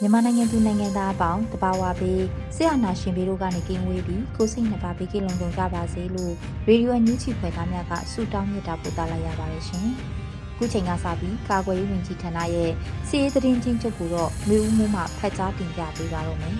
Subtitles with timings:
[0.00, 2.22] မြန်မာနိုင်ငံသူနိုင်ငံသားအပေါင်းတဘာဝပေး
[2.54, 6.32] ဆရာနာရှင်ပေးတို့ကနေကင်းဝေးပြီးကိုစိတ်နှစ်ပါးပေးကင်းလုံးလုံးကြပါစေလို့
[6.66, 9.86] ရေဒီယိုညူချီဖွယ်သားများကဆုတောင်းမြတ်တာပို့သလာရပါတယ်ရှင်။
[10.56, 12.70] ခုချိန်ကစပြီးကာကွယ်ရေးဝန်ကြီးဌာနရဲ့
[13.08, 16.54] စီးရေးသတင်းချင်းချုပ်ကိုတော့မျိုးဦးမှုမှဖတ်ကြားတင်ပြပေးပါတော့မယ်။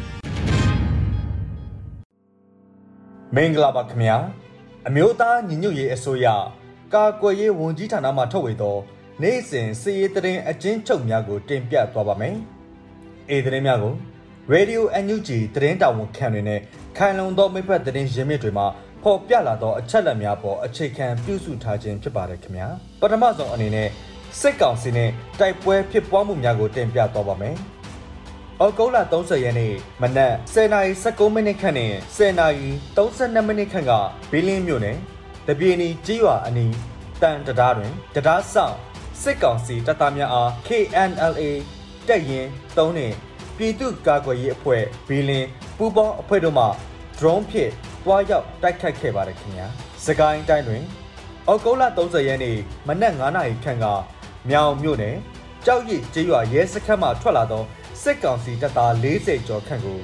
[3.34, 4.16] မင်္ဂလာပါခင်ဗျာ။
[4.86, 6.26] အမျိုးသားညီညွတ်ရေးအစိုးရ
[6.94, 8.76] ကာကွယ်ရေးဝန်ကြီးဌာနမှထုတ်ဝေသော
[9.22, 12.36] နေ့စဉ်စီးရေးသတင်းအကျဉ်းချုပ်များကိုတင်ပြသွားပါမယ်။
[13.30, 13.94] အေသတင်းများကို
[14.54, 16.60] Radio NUG သတင်းတာဝန်ခံတွေနဲ့
[16.96, 18.66] ခိုင်လုံသောမိဖက်သတင်းရင်းမြစ်တွေမှာ
[19.02, 22.68] ဖော်ပြလာသောအချက်အလက်များပေါ်အခြေခံပြုစုထားခြင်းဖြစ်ပါတယ်ခင်ဗျာ
[23.00, 23.88] ပထမဆုံးအနေနဲ့
[24.40, 27.56] စစ်ကောင်စီနဲ့တိုက်ပွဲဖြစ်ပွားမှုများကိုတင်ပြသွားပါမယ်
[28.60, 33.92] အော်ဂုတ်လ30ရက်နေ့မနက်10:19မိနစ်ခန့်နဲ့10:32မိနစ်ခန့်က
[34.30, 34.96] ဘီလင်းမြို့နယ်
[35.46, 36.74] တပြေနီကြီးရွာအနီး
[37.22, 38.74] တန်တရားတွင်တရားဆောင်
[39.22, 41.42] စစ်ကောင်စီတပ်သားများအား KNLA
[42.08, 43.12] တက်ရင်၃နှစ်
[43.56, 45.46] ပြည်သူ့ကာကွယ်ရေးအဖွဲ့ဘီလင်
[45.78, 46.66] ပူပေါင်းအဖွဲ့တို့မှ
[47.18, 47.70] drone ဖြင့်
[48.04, 49.66] တွားရောက်တိုက်ခိုက်ခဲ့ပါတယ်ခင်ဗျာ
[50.04, 50.84] စကိုင်းတိုင်းတွင်
[51.48, 53.86] အောက်တိုဘာ30ရက်နေ့မနက်9:00နာရီခန့်က
[54.48, 55.16] မြောင်မြို့နယ်
[55.66, 57.64] ကြောက်ရည်ကျေးရွာရဲစခန်းမှထွက်လာသော
[58.02, 60.00] စစ်ကောင်စီတပ်သား40ကျော်ခန့်ကို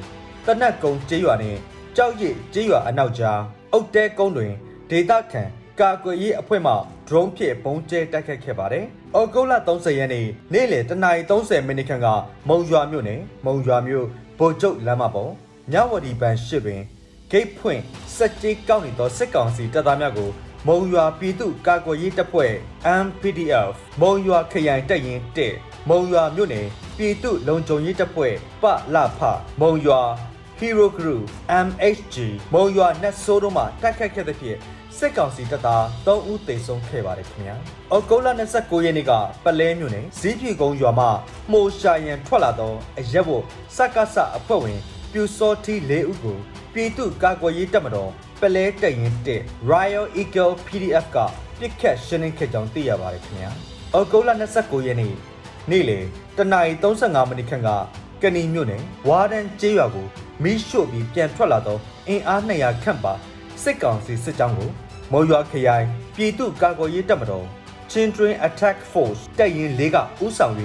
[0.46, 1.58] တနက်ကုန်းကျေးရွာနှင့်
[1.96, 3.40] ကြောက်ရည်ကျေးရွာအနောက်ကြား
[3.72, 4.52] အုတ်တဲကုန်းတွင်
[4.90, 5.42] ဒေသခံ
[5.80, 6.74] ကာကွယ်ရေးအဖွဲ့မှ
[7.08, 12.06] drone ဖြင့်ပုံကျဲတိုက်ခိုက်ခဲ့ပါတယ်။အော်ဂုတ်လ30ရက်နေ့နေ့လယ်တနာရီ30မိနစ်ခန့်က
[12.48, 14.06] မုံရွာမြို့နယ်မုံရွာမြို့
[14.38, 15.32] ဗိုလ်ချုပ်လမ်းမပေါ်
[15.70, 16.82] မြဝတီဘဏ်ရှိတွင်
[17.30, 17.82] ဂိတ်ဖွင့်
[18.16, 20.30] စက်ကြီးကောက်နေသောစစ်ကောင်စီတပ်သားများကို
[20.68, 22.52] မုံရွာပြည်သူ့ကာကွယ်ရေးတပ်ဖွဲ့
[23.04, 25.22] MPDF မုံရွာခရိုင်တပ်ရင်း
[25.54, 26.66] 1မုံရွာမြို့နယ်
[26.98, 28.64] ပြည်သူ့လုံခြုံရေးတပ်ဖွဲ့ပ
[28.94, 29.20] လဖ
[29.60, 30.00] မုံရွာ
[30.58, 31.24] Hero Group
[31.66, 32.16] MHG
[32.54, 34.58] မုံရွာနတ်ဆိုးတို့မှတိုက်ခိုက်ခဲ့သဖြင့်
[35.00, 37.56] စစ်ကောင်စီတပ်သား3ဦးသေဆုံးခဲ့ပါတယ်ခင်ဗျာ။
[37.92, 39.12] အော်ဂုတ်လ29ရက်နေ့က
[39.44, 41.06] ပလဲမြို့နယ်ဇီးဖြူကုန်းရွာမှ
[41.50, 43.36] မှုရှာရန်ထွက်လာသောအရက်ဘု
[43.76, 44.78] စက္ကစအဖွဲ့ဝင်
[45.12, 46.38] ပြူစောတီ၄ဦးကို
[46.72, 51.16] ပြည်သူ့ကာကွယ်ရေးတပ်မတော်ပလဲတပ်ရင်း1 Royal Eagle PDF က
[51.58, 53.50] ပြစ်ခတ်ရှင်းလင်းခဲ့ကြောင်းသိရပါတယ်ခင်ဗျာ။
[53.94, 55.14] အော်ဂုတ်လ29ရက်နေ့
[55.70, 55.98] နေ့လေ
[56.36, 57.68] တနာရီ35မိနစ်ခန့်က
[58.22, 60.06] ကဏီမြို့နယ်ဝါဒန်ကျေးရွာကို
[60.42, 61.78] မီးရှို့ပြီးပြန်ထွက်လာသော
[62.08, 63.14] အင်အား200ခန့်ပါ
[63.62, 64.70] စစ်ကောင်စီစစ်ကြောင်းကို
[65.12, 67.46] မော်ရွာခရိုင်ပြည်သူ့ကာကွယ်ရေးတပ်မတော်
[67.92, 70.54] Children Attack Force တပ်ရင်း၄ကဦးဆောင်၍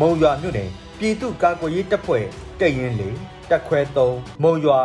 [0.00, 2.24] မုံရွာမြို့နယ်ပြည်သူ့ကာကွယ်ရေးတပ်ဖွဲ့
[2.60, 3.02] တပ်ရင်း၄
[3.50, 3.80] တပ်ခွဲ
[4.12, 4.80] 3မုံရွာ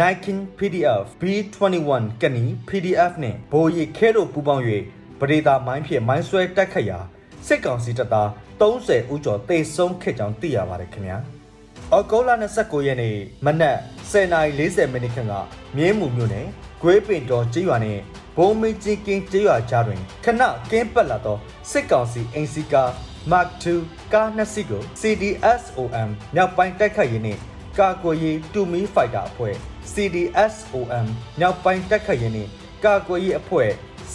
[0.00, 4.64] Nike PDF B21 ကနီ PDF နဲ့ဘိုးရီခဲတို့ပူးပေါင်း၍
[5.20, 6.98] ပရိသာမိုင်းဖြင့်မိုင်းဆွဲတိုက်ခတ်ရာ
[7.46, 8.28] စစ်ကောင်စီတပ်သား
[8.60, 11.18] 30ဦးကျော်တေဆုံးခဲ့ကြောင်းသိရပါတယ်ခင်ဗျာ။
[11.92, 13.78] အော်ဂိုလာ29ရက်နေ့မနက်
[14.12, 15.34] 10:40မိနစ်ခန့်က
[15.76, 16.46] မြင်းမှုမြို့နယ်
[16.82, 17.98] ဂွေးပင်တော်ကျေးရွာနဲ့
[18.42, 21.36] ဘုံမင်းကြီးကင်းကျေးရွာကြားတွင်ခဏကင်းပတ်လာသော
[21.70, 22.84] စစ်ကောင်စီအင်စီကာ
[23.30, 23.76] Mark II
[24.12, 27.40] ကားနှစ်စီးကို CDSOM မြောက်ပိုင်းတိုက်ခိုက်ရေးနှင့်
[27.78, 29.54] ကာကွယ်ရေးတူမီဖိုက်တာအဖွဲ့
[29.92, 31.06] CDSOM
[31.38, 32.50] မြောက်ပိုင်းတိုက်ခိုက်ရေးနှင့်
[32.84, 33.70] ကာကွယ်ရေးအဖွဲ့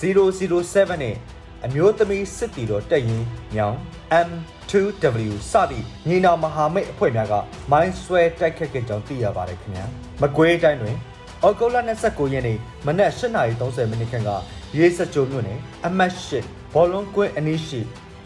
[0.00, 1.16] 007နဲ့
[1.64, 3.24] အမျိုးသမီးစစ်တီတော်တက်ရင်
[3.54, 3.76] မြောင်
[4.28, 7.34] M2W စသည့်ညီနောင်မဟာမိတ်အဖွဲ့များက
[7.72, 9.86] မိုင်းဆွဲတိုက်ခတ်ခဲ့ကြောင်းသိရပါတယ်ခင်ဗျာ
[10.22, 10.96] မကွေးတိုင်းတွင်
[11.42, 14.30] အော်ဂိုလာ29ရက်နေ့မနက်8:30မိနစ်ခန့်က
[14.76, 16.40] ရေးစကြိုမြို့နယ်အမတ်ရှိ
[16.72, 17.80] ဘောလုံးကွင်းအနီးရှိ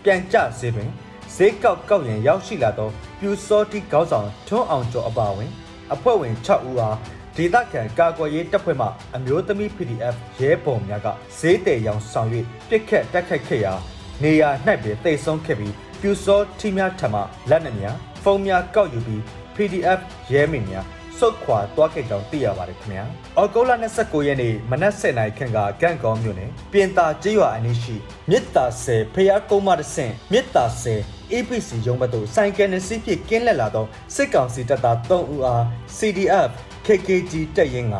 [0.05, 0.91] ပြန်ကျစေတွင်
[1.35, 2.89] ဈေးကောက်ကောက်ရန်ရောက်ရှိလာသော
[3.21, 5.51] ပြူစောတိခေါင်းဆောင်ထွန်းအောင်ကျော်အပါဝင်
[5.95, 6.97] အဖွဲ့ဝင်6ဦးအား
[7.37, 8.87] ဒေသခံကာကွယ်ရေးတပ်ဖွဲ့မှ
[9.17, 11.07] အမျိုးသမီး PDF ရဲဘော်များက
[11.39, 12.29] ဈေးတယ်ရောင်ဆောင်၍
[12.69, 13.75] ပြစ်ခတ်တက်ခတ်ခဲ့ရာ
[14.23, 14.49] နေရာ၌
[14.83, 17.21] ပင်တိတ်ဆုံးခဲ့ပြီးပြူစောတိများထံမှ
[17.51, 19.21] လက်နက်များဖုန်းများကောက်ယူပြီး
[19.57, 20.01] PDF
[20.33, 23.05] ရဲမင်းများ စုတ်ခွာသွားခဲ့ကြောင်းသိရပါတယ်ခင်ဗျာ။
[23.39, 27.97] အော်ဂုတ်လ29ရက်နေ့မနက်7:00နာရီခန့်ကဂန့်ကောင်းမြို့နယ်ပြင်တာကျေးရွာအနီးရှိ
[28.31, 31.01] မြစ်တာဆယ်ဖျားကုန်းမတဆင့်မြစ်တာဆယ်
[31.33, 35.63] APC ရုံးဘက်သို့စိုင်ကယ်နဲ့စီးဖြင့်ကင်းလက်လာသောစစ်ကောင်စီတပ်သား3ဦးအား
[35.97, 36.51] CDF
[36.87, 37.97] KKG တပ်ရင်းက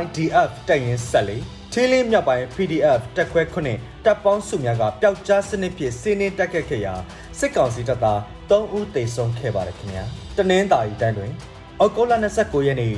[0.00, 1.38] YDF တပ်ရင်းဆက်လေ
[1.72, 6.94] ချင်းလေးမြောက်ပိုင်း PDF တက်ခွဲခုနှစ်တပ်ပေါင်းစုများကပျောက်ကြားစနစ်ဖြင့်စီးနင်းတက်ခတ်ခဲ့ရာ
[7.38, 8.18] စစ်ကောင်စီတပ်သား
[8.50, 10.04] 3ဦးသေဆုံးခဲ့ပါတယ်ခင်ဗျာ
[10.36, 11.32] တနင်္သာရီတိုင်းတွင်
[11.82, 12.94] အောက်တိုဘာ29ရက်နေ့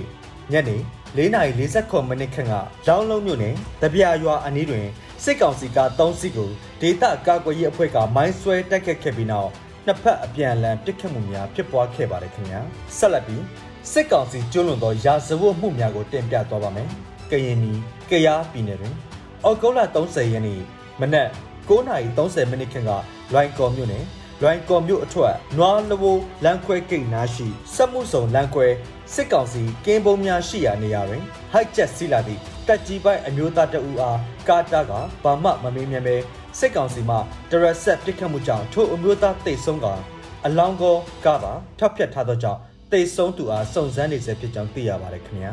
[0.52, 0.76] ညနေ
[1.17, 2.52] 4:49မိနစ်ခန့်က
[2.87, 4.87] ရောင်းလုံးမြို့နယ်တပြာရွာအနီးတွင်
[5.25, 6.50] စစ်ကောင်စီက3စီးကို
[6.81, 9.50] ဒေသကာကွယ်ရေးအဖွဲ့ကမိုင်းဆွဲတိုက်ခတ်ခဲ့ပြီးနောက်
[9.87, 12.61] နှစ်ဖက်အပြန်အလှန်ပစ်ခတ်မှုများဖြစ်ပွားခဲ့ပါတယ်ခင်ဗျာ
[12.99, 13.43] ဆက်လက်ပြီး
[13.93, 16.88] စစ်ကောင်စီကျွလွန်သောရာဇဝတ်မှုများကိုတင်ပြသွားပါမယ်
[17.31, 17.73] ကရင်နီ
[18.11, 18.94] ကရားပြည်နယ်တွင်
[19.44, 20.61] အောက်တိုဘာ30ရက်နေ့
[21.00, 21.28] မနက်
[21.69, 22.90] 9:30မိနစ်ခန့်က
[23.32, 24.05] လွိုင်ကော်မြို့နယ်
[24.43, 28.67] လွိုင်ကော်မြို့အထွတ်နွားလဘိုးလမ်းခွဲဂိတ်နားရှိစက်မှုဆောင်လမ်းခွဲ
[29.15, 31.23] စစ်ကောင်စီကင်းပုံးများရှိရာနေရာတွင်
[31.53, 34.19] ဟိုက်ချက်စီလာသည့်တက်ကြီးပိုင်အမျိုးသားတအူအား
[34.49, 34.93] ကာတာက
[35.25, 36.17] ဘာမှမမေးမြန်းပဲ
[36.59, 37.17] စစ်ကောင်စီမှ
[37.50, 39.87] တရက်ဆက်ပစ်ခတ်မှုကြောင့်ထိုအမျိုးသားတိတ်ဆုံးက
[40.47, 42.61] အလောင်းကောကပါထပ်ဖြတ်ထားသောကြောင့်
[42.93, 45.53] တိတ်ဆုံးသူအားစုံစမ်းနေစေဖြစ်ကြောင်းသိရပါတယ်ခင်ဗျာ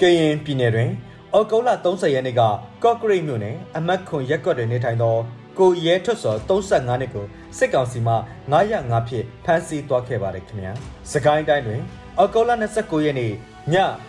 [0.00, 0.90] ကရင်ပြည်နယ်တွင်
[1.34, 2.42] အောက်တိုဘာ30ရက်နေ့က
[2.84, 5.16] ကော့ကရိတ်မြို့နယ်အမတ်ခွန်ရက်ကွက်တွင်နေထိုင်သော
[5.58, 7.26] ကိုရဲထွတ်စော်35နှစ်ကို
[7.58, 8.14] စစ်ကောင်စီမှ
[8.52, 10.72] 905ဖြစ်ဖမ်းဆီးသွားခဲ့ပါတယ်ခင်ဗျာ
[11.12, 11.80] စကိုင်းတိုင်းတွင်
[12.18, 13.34] အောက်တိုဘာ29ရက်နေ့ည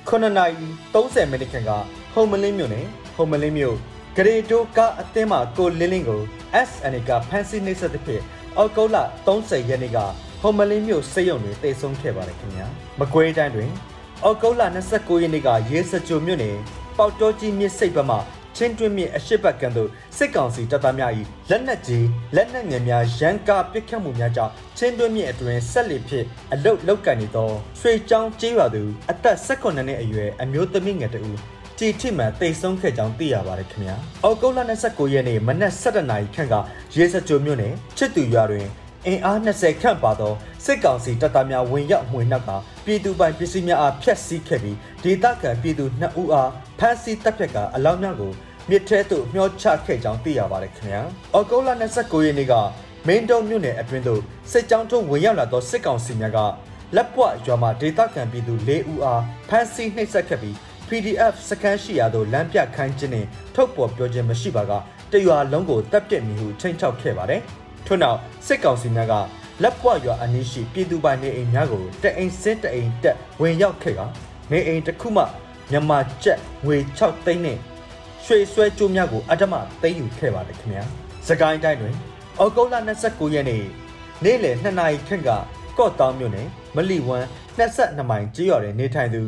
[0.10, 1.72] 9:30မိနစ်ခန့်က
[2.14, 2.86] ဟုံမလင်းမြို့နယ်
[3.16, 3.76] ဟုံမလင်းမြို့
[4.16, 6.22] ဂရေတိုကားအသင်းမှကိုလင်းလင်းကို
[6.70, 8.22] SN ကဖမ်းဆီးနှိပ်စက်တဲ့ဖြစ်
[8.58, 9.98] အောက်တိုဘာ30ရက်နေ့က
[10.42, 12.68] ဟုံမလင်းမြို့စေယုံတွင်တိတ်ဆုံးခဲ့ပါတယ်ခင်ဗျာ
[13.00, 13.72] မကွေးတိုင်းတွင်
[14.24, 16.56] အောက်တိုဘာ29ရက်နေ့ကရေစကြိုမြို့နယ်
[16.98, 18.18] ပေါတောကြီးမြစ်စိတ်ဘက်မှ
[18.60, 21.12] ချင်းတွင်းမြစ်အရှိတ်ဘက်ကံသို့စစ်ကောင်စီတပ်သားများ၏
[21.50, 31.22] လက်နက်ကြီးလက်နက်ငယ်များရန်ကာပစ်ခတ်မှုများကြောင့်ချင်းတွင်းမြစ်အတွင်းဆက်လက်ဖြစ်အလုတ်လောက်ကန်နေသောရွှေချောင်းကျေးရွာသူအသက်18နှစ်အရွယ်အမျိုးသမီးငယ်တူ
[31.80, 36.56] ကြည်ထိမှန်တိတ်ဆုံးခဲ့ကြောင်းသိရပါတယ်ခင်ဗျာ။အောက်တိုဘာ29ရက်နေ့မနက်7:00နာရီခန့်က
[36.96, 38.68] ရေစကြိုမြို့နယ်ချစ်တူရွာတွင်
[39.08, 40.34] အင်အား20ခန့်ပါသော
[40.66, 42.50] စစ်ကောင်စီတပ်သားများဝင်ရောက်မှွေနှက်က
[42.86, 48.32] ပြည်သူပိုင်ပစ္စည်းများအားဖျက်ဆီးခဲ့ပြီးဒေသခံပြည်သူ2ဦးအားဖမ်းဆီးတပ်ဖြတ်ကအလောင်းများကို
[48.70, 51.02] မြစ်ထဲသို့မျှောချခဲ့ကြောင်းသိရပါတယ်ခင်ဗျာ။
[51.34, 52.54] အော်တိုလာ29ရက်နေ့က
[53.08, 54.22] မင်းတုံမြို့နယ်အတွင်းသို့
[54.52, 56.40] စစ်ကြောင်းထုံးဝင်ရောက်လာသောစစ်ကောင်စီများက
[56.96, 60.56] လက်ပွရွာမှာဒေသခံပြည်သူ၄ဦးအားဖမ်းဆီးနှိပ်စက်ခဲ့ပြီး
[60.90, 64.72] PDF စကန်ရှိရာသို့လမ်းပြခိုင်းခြင်းနှင့်ထုတ်ပေါ်ပြောခြင်းမရှိပါက
[65.12, 67.42] တရွာလုံးကိုတပ်ပြစ်မိဟုချိန်ချောက်ခဲ့ပါတယ်။
[67.86, 68.18] ထို့နောက်
[68.48, 69.14] စစ်ကောင်စီများက
[69.64, 74.02] လက်ပွရွာအနီးရှိပြည်သူပိုင်နေအိမ်များကိုတအိမ်စစ်တအိမ်တက်ဝင်ရောက်ခဲ့က
[74.52, 75.24] နေအိမ်တစ်ခုမှ
[75.72, 77.58] မြန်မာကျပ်ငွေ6သိန်းနဲ့
[78.26, 80.84] ရွှေဆွဲကြိုးများကိုအတ္တမသိမ်းယူခဲ့ပါတယ်ခင်ဗျာ။
[81.28, 81.96] စကိုင်းတိုင်းတွင်
[82.40, 83.64] အောက်တိုဘာ29ရက်နေ့
[84.24, 85.30] နေ့လယ်2နာရီခန့်က
[85.78, 87.26] ကော့တောင်မြို့နယ်မလီဝမ်
[87.60, 89.22] 22မိုင်ကြေးရွာတွင်နေထိုင်သူ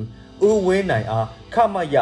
[0.47, 1.97] ဦးဝင်းနိုင်အားခမရ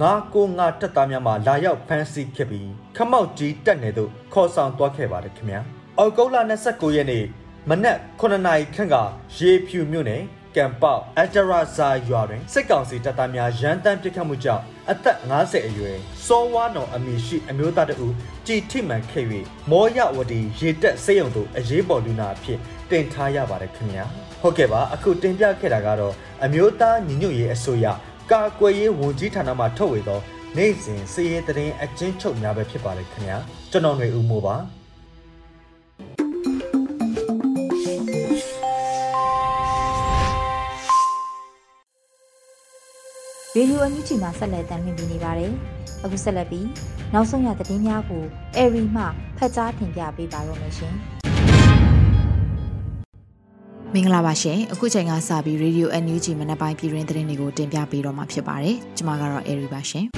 [0.00, 5.60] 995တက်သားများမှလာရောက်ဖမ်းဆီးခဲ့ပြီးခမောက်ကြီးတက်နေသို့ခေါ်ဆောင်သွားခဲ့ပါတယ်ခင်ဗျာ။
[5.98, 7.24] အောက်တိုဘာ29ရက်နေ့
[7.68, 8.96] မနက်9နာရီခန့်က
[9.38, 10.22] ရေဖြူမြို့နယ်
[10.56, 15.96] ကံပေါက်အတရာဇာရွာတွင်စစ်ကောင်စီတပ်သားများရန်တမ်းပစ်ခတ်မှုကြောင့် အသက်50အရွယ်
[16.26, 18.14] စောဝါနောင်အမည်ရှိအမျိုးသားတဦး
[18.46, 19.24] ကြည်ထိမှန်ခဲ့၍
[19.70, 22.58] မောရဝတီရေတက်စေယုံတို့အရေးပေါ်လူနာအဖြစ်
[22.90, 24.04] တင်ထားရပါတယ်ခင်ဗျာ
[24.40, 26.14] ဟုတ်ကဲ့ပါအခုတင်ပြခဲ့တာကတော့
[26.44, 27.86] အမျိုးသားညီညွတ်ရေးအစိုးရ
[28.30, 30.20] ကာကွယ်ရေးဝန်ကြီးဌာနမှထုတ်ဝေသော
[30.56, 33.38] နိုင်စဉ်စည်ရေးတရင်အချင်းချုပ်များပဲဖြစ်ပါတယ်ခင်ဗျာ
[33.70, 34.56] ကျွန်တော်ຫນွေဦးမိုးပါ
[43.56, 45.52] ရေဒီယိုအန်ယူဂျီမှာဆက်လက်တင်ပြနေပါတယ်။
[46.04, 46.66] အခုဆက်လက်ပြီး
[47.12, 48.24] နောက်ဆုံးရသတင်းများကို
[48.56, 49.04] အေရီမှ
[49.38, 50.94] ဖတ်ကြားတင်ပြပေးပါရမရှင်။
[53.94, 60.04] မင်္ဂလာပါရှင်။အခုချိန်ကစပြီးရေဒီယိုအန်ယူဂျီမနက်ပိုင်းပြည်တွင်သတင်းတွေကိုတင်ပြပေးတော့မှာဖြစ်ပါတယ်။ကျွန်မကတော့အေရီပါရှင်။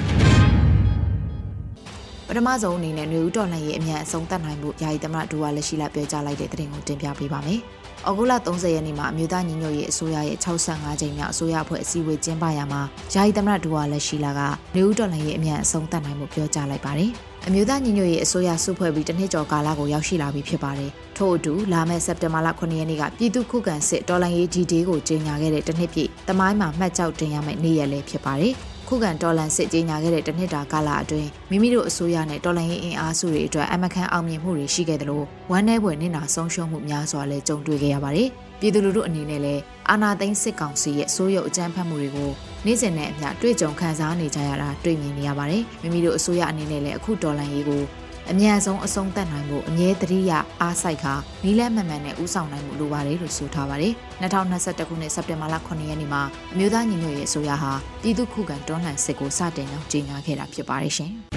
[2.28, 7.60] ပထမဆုံးအနေနဲ့ຫນွေဦးတော်လှန်ရေးအမြန်အဆုံးသတ်နိုင်မှုယာယီသမရဒူဝါလက်ရှိလာပြောကြားလိုက်တဲ့သတင်းကိုတင်ပြပေးပါမယ်။။
[8.09, 12.82] ဩဂုတ်လ30ရက်နေ့မှာအမျိုးသားညီညွတ်ရေးအစိုးရရဲ့65ကြိမ်မြောက်အစိုးရအဖွဲ့အစည်းအဝေးကျင်းပရာမှာ
[13.14, 14.40] ယာယီသမရဒူဝါလက်ရှိလာက
[14.75, 17.11] နေဦးတော်လှန်ရေးအမြန်အဆုံးသတ်နိုင်မှုပြောကြားလိုက်ပါတယ်။
[17.47, 28.54] အမျိုးသားညီညွတ်ရေးအစိုးရစုဖွဲ့ပြီးတစ်နှစ်ကျော်ကာလကိုရောက်ရှိလာပြီဖြစ်ပါတယ်။ထို့အတူလာမယ့်စက်တင်ဘာလ9ရက်နေ့ကပြည်သူ့ခုခံစစ်တော်လှန်ရေးဒီဒေးကိုကြေညာခဲ့တဲ့တစ်နှစ်ပြည့်တမိုင်းမှာမှတ်ကြောက်တင်ရမယ့်နေ့ရက်လည်းဖြစ်ပါတယ်။
[28.94, 38.28] ခုခံတော်လန်စစ်ကြေညာခဲ့တဲ့တနှစ်တာကာလအတွင်းမိမိတို့အစိုးရနဲ့တော်လန်ရေးအင်အားစုတွေအတွက်အမကန်အောင်မြင်မှုတွေရှိခဲ့တယ်လို့ဝမ်းနည်းဖွယ်နစ်နာဆုံးရှုံးမှုများစွာလည်းကြုံတွေ့ခဲ့ရပါတယ်။
[38.61, 42.30] ပြည်သူလူထုအနေနဲ့လည်းအာဏာသိမ်းစစ်ကောင်စီရဲ့စိုးရုပ်အကြမ်းဖက်မှုတွေကို
[42.66, 47.82] နေ့စဉ်နဲ့အမျှတွေ့ကြုံခံစားနေကြရတာတွေ့မြင်နေရပါတယ်။မိမိတို့အစိုးရအနေနဲ့လည်းအခုတော်လန်ရေးကို
[48.30, 51.14] အမြန်ဆုံးအဆုံးသတ်နိုင်မှုအမြဲတရိယာအားစိုက်ခါ
[51.44, 61.12] နီးလက်မှန်မှန်နဲ့ဥဆောင်နိုင်မှုလိုပါတယ်လို့ဆိုထားပါတယ်။2021ခုနှစ်စက်တင်ဘာလ9ရက်နေ့မှာအမျိုးသားညီညွတ်ရေးအစိုးရဟာပြည်သူ့ခုခံတွန်းလှန်စစ်ကိုစတင်ကြောင်းကြေညာခဲ့တာဖြစ်ပါတယ်ရှင်။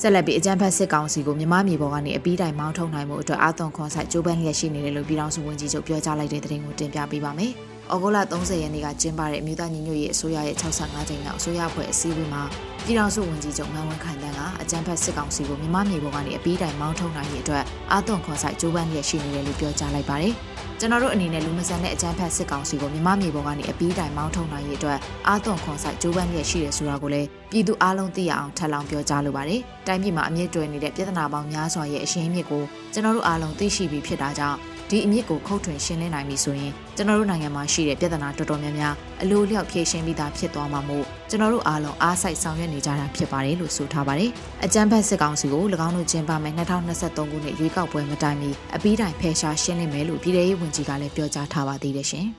[0.00, 7.54] ဆက်လက်ပြီးအကြံဖက်စစ်ကောင်စီကိုမြမမြေပေါ်ကနေအပီးတိုင်မောင်းထုတ်နိုင်မှုအတွက်အာသွန်ခွန်ဆိုင်ကြိုးပမ်းလျက်ရှိနေတယ်လို့ပြည်ထောင်စုဝန်ကြီးချုပ်ပြောကြားလိုက်တဲ့သတင်းကိုတင်ပြပေးပါမယ်။
[7.92, 12.42] ဩဂုတ်လ30ရက်နေ့ကကျင်းပတဲ့အမျိုးသားညီညွတ်ရေးအစိုးရရဲ့65ကြိမ်မြောက်အစိုးရအဖွဲ့အစည်းအဝေးမှာ
[12.84, 20.34] ပြည်ထောင်စုဝန်ကြီးချုပ်မန်ဝင်းခိုင်တန်းကအကြံဖက်စစ်ကောင်စီကိုမြမမြေပေါ်ကနေအပီးတိုင်မောင်းထုတ်နိုင်ရေးအတွက်အာသွန်ခွန်ဆိုင်ကြိုးပမ်းရရှိနေတယ်လို့ပြောကြားလိုက်ပါတယ်။
[20.80, 34.58] ကျွန်တော်တို့အနေနဲ့လူမဆန်တဲ့အကြံဖက်စစ်ကောင်စီကိုမြမမြေပေါ်ကနေအပီးတိုင်မောင်းထုတ်နိုင်ရေးအတွက်အာသွန်ခွန်ဆိုင်ကြိုးပမ်းရရှိတယ်ဆိုတာကိုလည်းပြည်သူအလုံးသိရအောင်ထပ်လောင်းပြောကြားလိုပါတယ်။တိုင်းပြည်မှာအမြင့်တွယ်နေတဲ့ပြည်ထနာပေါင်းများစွာရဲ့အရှင်းအမြစ်ကိုကျွန်တော်တို့အားလုံးသိရှိပြီးဖြစ်တာကြောင့်
[34.92, 44.30] ဒီအမြစ်ကိုခုတ်ထွင်ရှင်းလင်းနိုင်ပြီဆိုရင်ကျွန်တော်တို့နိုင်ငံမှာရှိတဲ့ပြဿနာတော်တော်များများအလိုလျောက်ဖြေရှင်းပြီးသားဖြစ်သွားမှာမို့ကျွန်တော်တို့အားလုံးအားစိုက်ဆောင်ရွက်နေကြတာဖြစ်ပါတယ်လို့ဆိုထားပါတယ်။
[44.64, 52.26] အကြံဖက်စစ်ကောင်စီကို၎င်းတို့ကျင်းပမယ်2023ခုနှစ်ရွေးကောက်ပွဲမတိုင်မီအပီးတိုင်ဖယ်ရှားရှင်းလင်းမယ်လို့ပြည်ထောင်ရေးဝန်ကြီးကလည်းပြောကြားထားပါသေးတယ်ရှင်။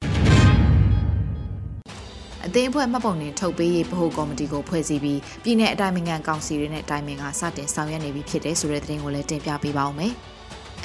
[2.45, 10.13] အသင်းအဖွဲ့မှတ်ပုံတင်ထုတ်ပေးရေးဗဟိုကော်မတီကိုဖွဲ့စည်းပြီးပြည်내အတိုင်းအမြန်ကောင်စီတွေနဲ့တိုင်ပင်ကစတင်ဆောင်ရွက်နေပြီဖြစ်တဲ့ဆိုတဲ့သတင်းကိုလည်းတင်ပြပေးပါဦးမယ်။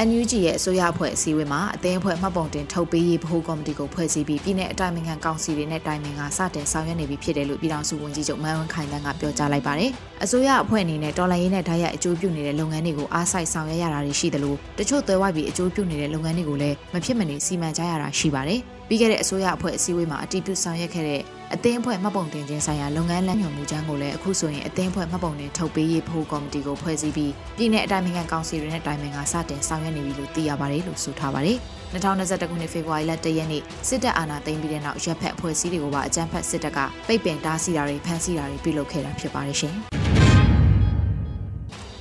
[0.07, 9.91] NUG ရဲ့အစိုးရအဖွဲ့အစည်းအဝေးမှာအသင်းအဖွဲ့မှတ်ပုံတင်ထုတ်ပေးရေးဗဟိုကော်မတီကိုဖွဲ့စည်းပြီးပြည်내အတိုင်းအမြံကောင်စီတွေနဲ့တိုင်ပင်ကစတင်ဆောင်ရွက်နေပြီဖြစ်တယ်လို့ပြည်ထောင်စုဝန်ကြီးချုပ်မန်ဝင်းခိုင်တန်းကပြောကြားလိုက်ပါတယ်။
[10.25, 21.23] အစိုးရအဖွဲ့အနေနဲ့တော်လှန်ရေးနဲ့ဓာတ်ရိုက်အကျိုးပြုနေတဲ့လုပ်ငန်းတွေကိုအားစိုက်ဆောင်ရွက်ရတာတွေရှိတယ်လို့တချို့သွဲဝိုက်ပြီးအကျိုးပြုနေတဲ့လုပ်ငန်းတွေကိုလည်းမဖြစ်မနေစီမံကြရတာရှိပါတယ်။ ပြီးခဲ့တဲ့အစိုးရအဖွဲ့အစည်းအဝေးမှာအတည်ပြုဆောင်ရွက်ခဲ့တဲ့
[21.55, 31.59] အသင်းအဖွဲ့မှတ်ပုံတင်ခြင်းဆိုင်ရာလုပ်ငန်းလမ်းညွှန်မှုချမ်းကိုလည်းအခုဆိုရင်အသင်းအဖွဲ့မှတ်ပုံတင်ထုတ်ပေးရေးဖို့ကော်မတီကိုဖွဲ့စည်းပြီးပြည်내အတိုင်းအမြံကောင်စီတွေနဲ့တိုင်ပင်ကစတင်ဆောင်ရွက်နေပြီလို့သိရပါတယ်လို့ဆိုထားပါတယ်။
[31.93, 39.77] 2021ခုနှစ်ဖေဖော်ဝါရီလ1ရက်နေ့စစ်တပ်အာဏာသိမ်းပြီးတဲ့နောက်ရပ်ဖက်အဖွဲ့အစည်းတွေကိုပါအကြမ်းဖက်စစ်တပ်ကပိတ်ပင်တားဆီးတာတွေဖမ်းဆီးတာတွေပြုလုပ်ခဲ့တာဖြစ်ပါတယ်ရှင်။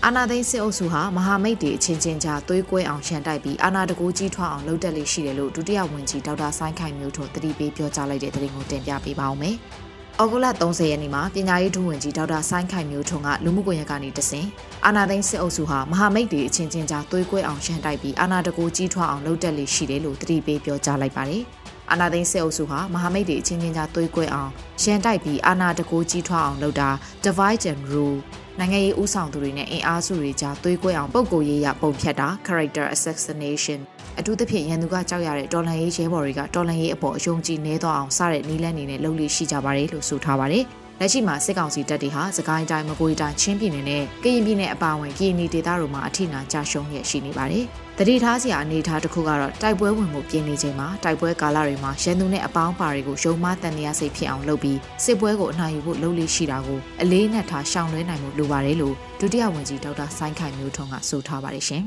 [0.06, 9.56] အာနာသိန်းစစ်အုပ်စုဟာမဟာမိတ်တွေအချင်းချင်းကြားသွေးကွဲအောင်ရှန်တိုက်ပြီးအာနာတကူကြီးထွားအောင်လုပ်တက်လေးရှိတယ်လို့ဒုတိယဝန်ကြီးဒေါက်တာဆိုင်းခိုင်မျိုးထွန်းတတိပေးပြောကြားလိုက်တဲ့သတင်းကိုတင်ပြပေးပါောင်းမယ်။
[10.22, 14.48] ဩဂုတ်လ30ရက်နေ့မှာပညာရေးဒုဝန်ကြီးဒေါက်တာဆိုင်းခိုင်မျိုးထွန်းကလူမှုကွန်ရက်ကနေတဆင့်
[14.86, 21.42] အာနာသိန်းစစ်အုပ်စုဟာမဟာမိတ်တွေအချင်းချင်းကြားသွေးကွဲအောင်ရှန်တိုက်ပြီးအာနာတကူကြီးထွားအောင်လုပ်တက်လေးရှိတယ်လို့တတိပေးပြောကြားလိုက်ပါတယ်။
[21.92, 24.52] အာနာသိန်းစစ်အုပ်စုဟာမဟာမိတ်တွေအချင်းချင်းကြားသွေးကွဲအောင်
[24.84, 26.90] ရှန်တိုက်ပြီးအာနာတကူကြီးထွားအောင်လုပ်တာ
[27.24, 28.20] divide and rule
[28.60, 33.80] နိုင်ငံရေးဦးဆောင်သူတွေနဲ့အင်အားစုတွေကြားသွေးကွဲအောင်ပုံကိုရေးရပုံဖြတ်တာ character assassination
[34.20, 40.64] အထူးသဖြင့်ရန်သူကကြောက်ရတဲ့တော်လှန်ရေးရဲဘော်တွေကတော်လှန်ရေးအပေါ်အယုံကြည်နေတော့အောင်စတဲ့နီးလန်းနေနဲ့လှုပ်လို့ရှိကြပါတယ်လို့ဆိုထားပါတယ်။
[41.00, 47.68] လက်ရှိမှာစစ်ကောင်စီတပ်တွေဟာစကိုင်းတိုင်းမကွေးတိုင်းချင်းပြည်နယ်နဲ့ကရင်ပြည်နယ်အပါအဝင်ကရင်ပြည်ဒေသတို့မှာအထိနာကြရှုံးရရှိနေပါတယ်။
[48.00, 61.84] တတိထားစရာအနေထားတစ်ခုကတော့တိုက်ပွဲဝင်မှုပြင်းနေချိန်မှာတိုက်ပွဲကာလတွေမှာရန်သူနဲ့အပေါင်းပါတွေကိုရုံမတန်တရားစိတ်ဖြစ်အောင်လုပ်ပြီးစစ်ပွဲကိုအနိုင်ယူဖို့လုပ်လို့ရှိတာကိုအလေးနက်ထားရှောင်လွှဲနိုင်မှုလိုပါတယ်လို့ဒုတိယဝန်ကြီးဒေါက်တာဆိုင်းခိုင်မျိုးထွန်းကဆိုထားပါတယ်ရှင်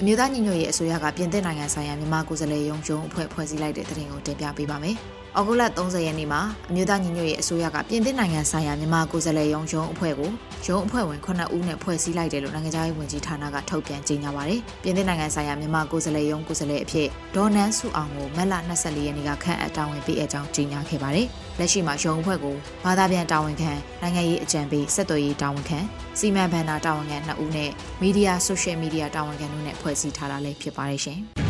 [0.00, 4.96] အမျိုးသားညီညွတ်ရေးအစိုးရကပြင်သစ်နိုင်ငံဆိုင်ရာမြန်မာကိုယ်စားလှယ်ရုံးရုံးအဖွဲ့ဖွဲ့စည်းလိုက်တဲ့သတင်းကိုတင်ပြပေးပါမယ်။
[5.38, 6.40] ဩဂုတ်လ30ရက်နေ့မှာ
[6.70, 10.30] အမျိုးသားညီညွတ်ရေးအစိုးရကပြင်သစ်နိုင်ငံဆိုင်ရာမြန်မာကိုယ်စားလှယ်ရုံးရုံးအဖွဲ့ကို
[10.66, 21.26] ရုံးအဖွဲ့ဝင်9ဦးနဲ့ဖွဲ့စည်းလိုက်တယ်လို့နိုင်ငံခြားရေးဝန်ကြီးဌာနကထုတ်ပြန်ကြေညာပါတယ်။ပြင်သစ်နိုင်ငံဆိုင်ရာမြန်မာကိုယ်စားလှယ်ရုံးကိုယ်စားလှယ်အဖြစ်ဒေါ်နန်းစုအောင်ကိုမက်လ24ရက်နေ့ကခန့်အပ်တာဝန်ပေးအကြောင်းကြေညာခဲ့ပါတယ်။
[21.58, 25.78] လက်ရှိမှာရုံးအဖွဲ့ကိုဘာသာပြန်တာဝန်ခံနိုင်ငံရေးအကြံပေးဆက်သွယ်ရေးတာဝန်ခံ
[26.18, 31.20] စီမံဘဏ္ဍာတာဝန်ခံ2ဦးနဲ့မီဒီယာဆိုရှယ်မီဒီယာတာဝန်ခံတို့နဲ့ဖွဲ့စည်းထားတာလည်းဖြစ်ပါတယ်ရှင်။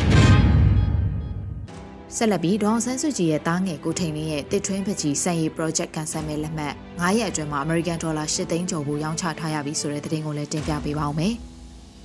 [2.15, 11.35] ဆက်လက်ပြီးဒေါအောင်ဆန်းစုကြည်ရဲ့တားငယ်ကိုထိန်လင်းရဲ့တစ်ထွင်းပကြီးစံရည် project ကန်ဆယ်မဲ့လက်မှတ်9ရက်အတွင်းမှာ American Dollar 8သိန်းကျော်ကိုရောင်းချထားရပြီဆိုတဲ့သတင်းကိုလည်းတင်ပြပေးပါောင်းမယ်။။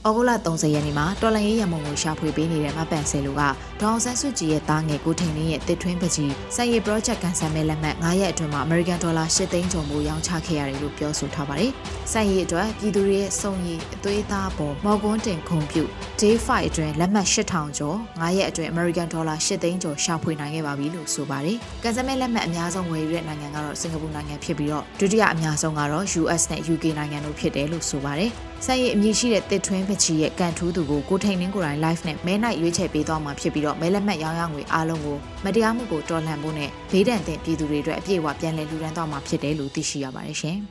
[0.09, 3.43] ဩဂုတ်လ30ရက်နေ့မှာတော်လန်ရေးရမုံကိုရှာဖွေပေးနေတဲ့မပန်ဆယ်လူက
[3.81, 11.71] ဒေါအောင်ဆန်းစုကြည်ရဲ့သားငယ်ကိုထိန်လင်းရဲ့တစ်ထွင်းပကြီးစိုင်ရည် project ကန်ဆယ်မဲ့လက်မှတ်9ရက်အတွင်းမှာ American Dollar 8သိန်းကျော်မိုးရောင်းချခဲ့ရတယ်လို့ပြောဆိုထားပါတယ်။
[12.13, 15.83] စိုင်ရည်အတွက်ပြည်သူတွေရဲ့စုံရည်အသွေးသားပေါ်မော်ကွန်းတင်ခုံပြု
[16.21, 28.33] Day 5အတွင်းလက်မှတ်8000ကျော်9ရက်အတွင်း American Dollar 8သိန်းကျော်ရှာဖွေနိုင်ခဲ့ပါပြီလို့ဆိုပါတယ်။ကန်ဆယ်မဲ့လက်မှတ်အများဆုံးဝယ်ယူတဲ့နိုင်ငံကတော့စင်ကာပူနိုင်ငံဖြစ်ပြီးတော့ဒုတိယအများဆုံးကတော့ US နဲ့ UK နိုင်ငံတို့ဖြစ်တယ်လို့ဆိုပါတယ်။
[28.67, 40.59] ဆက်ရည်အမည်ရှိတဲ့တစ်ထွင်းပချီရဲ့ကန်ထူးသူကိုကိုထိန်နှင်းကိုယ်တိုင် live နဲ့မဲနိုင်ရွေးချယ်ပေးသွားမှာဖြစ်ပြီးတော့မဲလက်မှတ်ရောင်းရငွေအားလုံးကိုမတရားမှုကိုတော်လှန်ဖို့နဲ့ဘေးဒဏ်သင့်ပြည်သူတွေအတွက်အပြည့်အဝပြန်လည်လူဒန်းသွားမှာဖြစ်တယ်လို့သိရှိရပါတယ်ရှင်။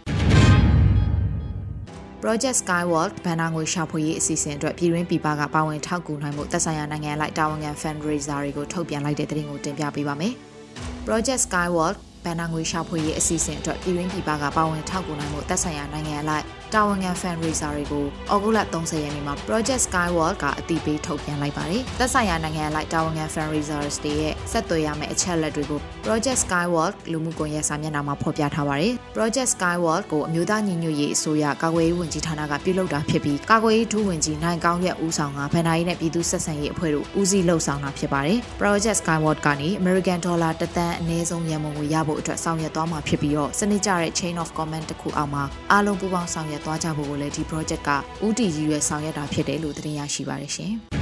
[2.21, 10.33] Project Skyward ဘဏ္ဍာငွေရှာဖွေရေးအစီအစဉ်အတွက်ပြည်တွင်းပြည်ပကပါဝင်ထောက်ကူနိုင်မှုသက်ဆိုင်ရာနိုင်ငံလိုက်တာဝန်ခံ fundraiser တွေကိုထုတ်ပြန်လိုက်တဲ့သတင်းကိုတင်ပြပေးပါမယ်။
[11.07, 11.95] Project Skyward
[12.25, 38.37] ဘဏ္ဍာငွေရှာဖွေရေးအစီအစဉ်အတွက်ပြည်တွင်းပြည်ပကပါဝင်ထောက်ကူနိုင်မှုသက်ဆိုင်ရာနိုင်ငံအလိုက် တာဝန်ခံ fundraiser တွေကိုဩဂုတ်လ30ရက်နေ့မှာ Project Skyward ကအတိပေးထုတ်ပြန်လိုက်ပါတယ်။သက်ဆိုင်ရာနိုင်ငံလိုက်တာဝန်ခံ fundraisers တွေရဲ့ဆက်သွယ်ရမယ့်အချက်အလက်တွေကို Project Skyward လူမှုကွန်ရက်စာမျက်နှာမှာဖော်ပြထားပါတယ်။ Project Skyward ကိုအမျိုးသားညီညွတ်ရေးအစိုးရကာကွယ်ရေးဝန်ကြီးဌာနကပြုလုပ်တာဖြစ်ပြီးကာကွယ်ရေးဒုဝန်ကြီးနိုင်ကောင်းရဲ့ဦးဆောင်ကဗန်နာရေးနဲ့ပြည်သူဆက်ဆံရေးအဖွဲ့တို့ဦးစီးလှုပ်ဆောင်တာဖြစ်ပါတယ်။
[38.61, 47.89] Project Skyward ကနေ American Dollar တသန်းအနည်းဆုံးရန်ပုံငွေရဖို့အတွက်ဆောင်ရွက်သွားမှာဖြစ်ပြီးတော့စနစ်ကျတဲ့ chain of command တစ်ခုအောက်မှာအားလုံးပူးပေါင်းဆောင်ရွက်သွားကြဖို့ကိုလည်းဒီ project က
[48.25, 50.73] ဦးတည်ရည်ရွယ်ဆောင်ရွက်တာဖြစ်တယ်လို့သတင်းရရှိပါတယ်ရှင်။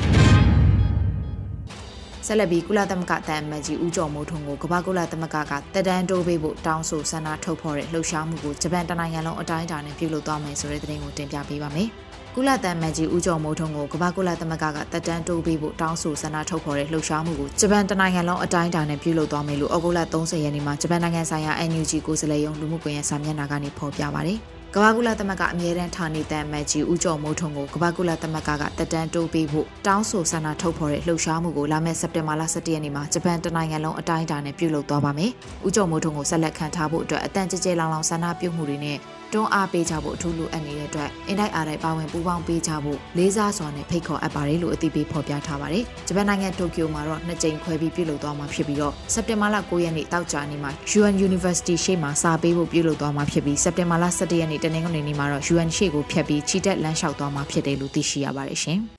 [2.25, 11.89] ဆက်လက်ပြီးကုလသမဂ္ဂတန်အမတ်ကြီးဦးကျော်မိုးထွန်းကိုကမ္ဘာကုလသမဂ္ဂကတက်တန်းတိုးပေးဖို့တောင်းဆိုဆန္ဒထုတ်ဖော်တဲ့လှုပ်ရှားမှုကိုဂျပန်တနိုင်ငံလုံးအတိုင်းအတာနဲ့ပြုလုပ်သွားမယ်ဆိုတဲ့သတင်းကိုတင်ပြပေးပါမယ်။
[12.35, 24.39] ကုလတန်မန်ကြီးဦးကျော်မိုးထွန်းကိုကမ္ဘာကုလသမဂ္ဂကတက်တန်းတိုးပေးဖို့တောင်းဆိုဆန္ဒထုတ်ဖော်တဲ့လှုပ်ရှားမှုကိုဂျပန်တနိုင်ငံလုံးအတိုင်းအတာနဲ့ပြုလုပ်သွားမယ်လို့ဩဂုတ်လ30ရက်နေ့မှာဂျပန်နိုင်ငံဆိုင်ရာ NUG ကိုယ်စားလှယ်ရုံးလူမှုကွန်ရက်စာမျက်နှာကနေဖော်ပြပါတယ်။
[24.75, 35.31] ကမ္ဘာကုလသမဂ္ဂအမြဲတမ်းဌာနေတန်မတ်ကြီးဦးကျော်မိုးထွန်းကိုကမ္ဘာကုလသမဂ္ဂကတက်တန်းတိုးပေးဖို့တောင်းဆိုဆန္ဒထုတ်ဖော်တဲ့လှုပ်ရှားမှုကိုလာမယ့်စက်တင်ဘာလ17ရက်နေ့မှာဂျပန်တနိုင်ငံလုံးအတိုင်းအတာနဲ့ပြုလုပ်သွားပါမယ်။
[35.65, 38.97] ဦးကျော်မိုးထွန်းကိုဆက်လက်ခံထားဖို့အတွက်အတန်ကြဲကြဲလောင်လောင်ဆန္ဒပြုမှုတွေနဲ့
[39.33, 58.79] တွန်းအားပေးကြဖို့အထူးလိုအပ်နေတဲ့အတွက်အင်တိုက်အားတိုက်ပါဝင်ပူးပေါင်းပေးကြဖို့လေးစားစွာနဲ့ဖိတ်ခေါ်အပ်ပါတယ်လို့အသိပေးဖော်ပြထားပါတယ်။ဂျပန်နိုင်ငံတိုကျိုမှာတော့နှစ်ကြိမ်ခွဲပြီးပြုလုပ်သွားမှာဖြစ်ပြီးတော့စက်တင်ဘာလ9ရက်နေ့တောက်ကြနေ့မှာ UN University ရှေ့မှာစာပေးဖို့ပြုလုပ်သွားမှာဖြစ်ပြီးစက်တင်ဘာလ17ရက်နေ့တနင်္ဂနွေနေ့မှာတော့ UN ရှေ့ကိုဖျက်ပြီးချီတက်လမ်းလျှောက်သွားမှာဖြစ်တယ်လို့သိရှိရပါတယ်ရှင်။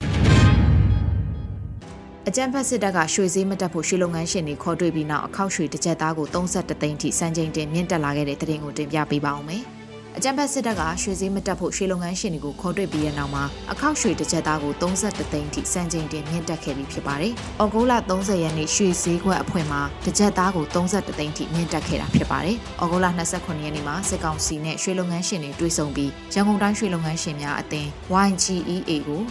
[2.27, 9.63] အကြံဖက်စစ်တပ်ကရွှေစည်းမတက်ဖို့ရွှေလုပ်ငန်းရှင်တွေခေါ်တွေ့ပြီးနောက်အခောက်ရွှေတစ်ကြက်သားကို32သိန်းထိစံချိန်တင်မြင့်တက်လာခဲ့တဲ့တဲ့တင်ကိုတင်ပြပေးပါအောင်မယ်။
[10.17, 27.87] အကြံဖက်စစ်တပ်ကရွှေစည်းမတက်ဖို့ရွှေလုပ်ငန်းရှင်တွေကိုခေါ်တွေ့ပြီးတဲ့နောက်မှာအခောက်ရွှေတစ်ချက်သားကို32သိန်းထိစံချိန်တင်မြင့်တက်ခဲ့ပြီးဖြစ်ပါတယ်။အော်ဂိုလာ30ရက်နေ့ရွှေစည်းခွက်အဖွဲ့မှာတစ်ချက်သားကို32သိန်းထိမြင့်တက်ခဲ့တာဖြစ်ပါတယ်။အော်ဂိုလာ29ရက်နေ့မှာစစ်ကောင်စီနဲ့ရွှေလုပ်ငန်းရှင်တွေတွေ့ဆုံပြီးရန်ကုန်တိုင်းရွှေလုပ်ငန်းရှင်များအသင်း
[28.27, 29.21] YGEA ကို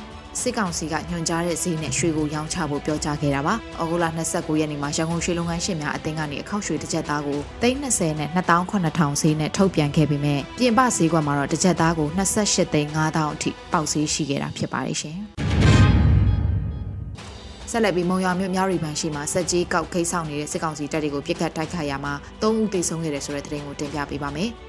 [0.42, 15.18] စစ်ကောင်စီကညွှန်ကြားတဲ့ဈေးနဲ့ရွှေကိုရောင်းချဖို့ပြောကြားခဲ့တာပါ။ဩဂုတ်လ29ရက်နေ့မှာရန်ကုန်ရွှေလုပ်ငန်းရှင်များအသင်းကနေအခောက်ရွှေတစ်ကြက်သားကို320နဲ့28000ဈေးနဲ့ထုတ်ပြန်ခဲ့ပြီးမြပြင်ပဈေးကွက်မှာတော့တစ်ကြက်သားကို28သိန်း5000အထိပေါက်ဈေးရှိခဲ့တာဖြစ်ပါတယ်ရှင်။
[17.70, 24.50] ဆက်လက်ပြီးမုံရွာမြို့မြောက်ရီပန်ရှိမှာစက်ကြီးကောက်ခိတ်ဆောင်နေတဲ့စစ်ကောင်စီတပ်တွေကိုပြစ်ခတ်တိုက်ခိုက်ရမှာ၃ဦးသေဆုံးခဲ့တယ်ဆိုတဲ့သတင်းကိုတင်ပြပေးပါမယ်။။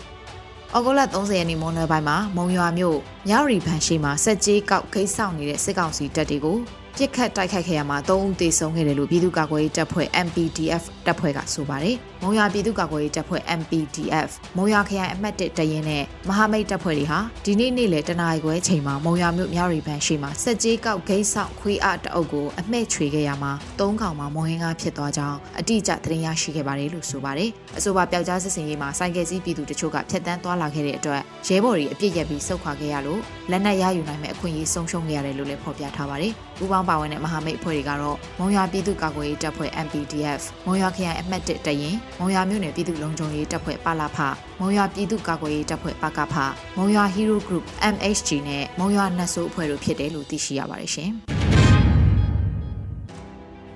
[0.75, 2.97] ဩဂုတ်လ30ရက်နေ့မွန်းလွဲပိုင်းမှာမုံရွာမြို့
[3.27, 6.57] မြောက်ရီဘန်ရှိမှာစက်ကြီးကောက်ခိတ်ဆောင်နေတဲ့စစ်ကောင်စီတပ်တွေကို
[6.97, 44.17] ပြစ်ခတ်တိုက်ခိုက်ခဲ့ရမှာ၃ဦးသေဆုံးခဲ့တယ်လို့ပြည်သူ့ကာကွယ်ရေးတပ်ဖွဲ့ MPDF တပ်ဖွဲ့ကဆိုပါတယ်။ မုံရွာပြည်သူ့ကာကွယ်ရေးတပ်ဖွဲ့ MPDF မုံရွာခရိုင်အမှတ်1တရင်နဲ့မဟာမိတ်တပ်ဖွဲ့တွေဟာဒီနေ့နေ့လယ်တနာရီခွဲချိန်မှာမုံရွာမြို့မြောက်ရီဘန်ရှိမှာစက်ကြီးကောက်ဂိတ်ဆောင်ခွေးအတအုပ်ကိုအမှဲ့ချွေခဲ့ရမှာ၃ကောင်မှာမုံဟင်းကားဖြစ်သွားကြောင်းအတိအကျသတင်းရရှိခဲ့ပါတယ်လို့ဆိုပါတယ်။အဆိုပါပျောက်ကြားစစ်စင်ရေးမှာစိုက်ကယ်စီးပြည်သူတချို့ကဖျက်တမ်းသွားလာခဲ့တဲ့အတွက်ရဲဘော်တွေအပြစ်ရက်ပြီးဆုတ်ခွာခဲ့ရလို့လက်နက်ရယူနိုင်မဲ့အခွင့်အရေးဆုံးရှုံးခဲ့ရတယ်လို့လည်းဖော်ပြထားပါတယ်။ပူးပေါင်းပါဝင်တဲ့မဟာမိတ်အဖွဲ့တွေကတော့မုံရွာပြည်သူ့ကာကွယ်ရေးတပ်ဖွဲ့ MPDF မုံရွာခရိုင်အမှတ်1တရင်မုံရွာမြို့နယ်ပြည်သူ့လုံခြုံရေးတပ်ဖွဲ့ပါလာဖ
[44.59, 46.35] မုံရွာပြည်သူ့ကာကွယ်ရေးတပ်ဖွဲ့ပကဖ
[46.77, 51.11] မုံရွာ Hero Group MHG နဲ့မုံရွာနတ်ဆိုးအဖွဲ့တို့ဖြစ်တယ်လို့သိရှိရပါတယ်ရှင်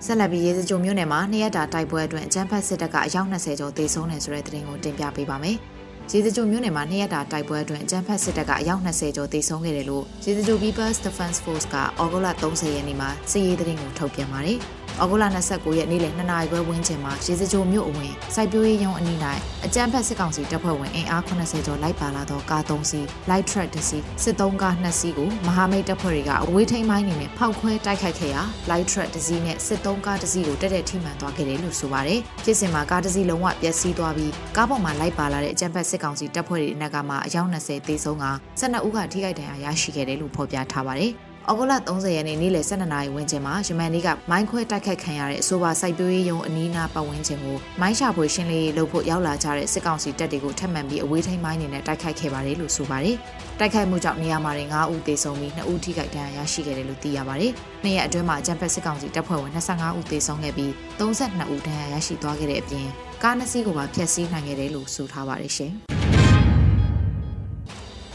[0.06, 5.58] ဆက်လက်ပြီးရေစကြိုမြို့နယ်မှာနှစ်ရက်တာတိုက်ပွဲအတွင်းအကြမ်းဖက်စစ်တပ်ကအယောက်20ကျော်သေဆုံးတယ်ဆိုတဲ့သတင်းကိုတင်ပြပေးပါမယ်။
[6.12, 14.60] ရေစကြိုမြို့နယ်မှာနှစ်ရက်တာတိုက်ပွဲအတွင်းအကြမ်းဖက်စစ်တပ်ကအယောက်20ကျော်သေဆုံးခဲ့တယ်လို့ရေစကြို People's Defense Force ကဩဂုတ်လ30ရက်နေ့မှာစစ်ရေးသတင်းကိုထုတ်ပြန်ပါတယ်။။
[15.02, 19.18] ဩဂုတ်လ29ရက်နေ့လယ်2နာရီခွဲဝန်းကျင်မှာရေစကြိုမြို့အဝင်စိုက်ပျိုးရေးရုံးအနီး၌
[19.66, 38.26] အကြမ်းဖက်စစ်ကောင်စီတပ်ဖွဲ့ဝင်အင်အား80ကျော်လိုက်ပါလာသောကား3စီး light truck တစ်စီးစစ်သုံးကား2စီးကိုမဟာမိတ်တပ်ဖွဲ့တွေကအဝေးထိန်းမိုင်းနေနဲ့ဖောက်ခွဲတိုက်ခိုက်ခဲ့ရာ light truck တစ်စီးနဲ့စစ်သုံးကားတစ်စီးကိုတက်တက်ထိမှန်သွားခဲ့တယ်လို့ဆိုပါတယ်။ဖြစ်စဉ်မှာကားတစ်စီးလုံးဝပျက်စီးသွားပြီးကားပေါ်မှာလိုက်ပါလာတဲ့အကြမ်းဖက်စစ်ကောင်စီတပ်ဖွဲ့တွေအနက်ကမှအယောက်20သေဆုံးက
[38.60, 41.14] 12ဦးကထိခိုက်ဒဏ်ရာရရှိခဲ့တယ်လို့ဖော်ပြထားပါတယ်။။
[41.50, 53.18] ဩဂုတ်လ30ရက်နေ့နေ့လယ်12နာရီဝန်းကျင်မှာယမန်နေ့ကမိုင်းခွဲတိုက်ခတ်ခံရတဲ့အဆိုပါစိုက်ပျိုးရေးရုံအနီးနားပတ်ဝန်းကျင်ကိုမိုင်းရှာဖွေရှင်းလင်းရေးလုပ်ဖို့ရောက်လာကြတဲ့စစ်ကောင်စီတပ်တွေကိုထပ်မံပြီးအဝေးထိန်းမိုင်းနေနဲ့တိုက်ခိုက်ခဲ့ပါတယ်လို့ဆိုပါတယ်။
[53.60, 57.52] တိုက်ခိုက်မှုကြောင့်နေရာမှာ9ဦးသေဆုံးပြီး2ဦးထိခိုက်ဒဏ်ရာရရှိခဲ့တယ်လို့သိရပါတယ်။
[57.86, 62.88] နေ့ရက်အတွင်းမှာဂျမ်ဖက်စစ်ကောင်စီတပ်ဖွဲ့ဝင်25ဦးသေဆုံးခဲ့ပြီး32ဦးဒဏ်ရာရရှိသွားခဲ့တဲ့အပြင်
[63.24, 65.74] ကားနှစ်စီးကိုပါဖျက်ဆီးနိုင်ခဲ့တယ်လို့ဆိုထားပါတယ်ရှင်။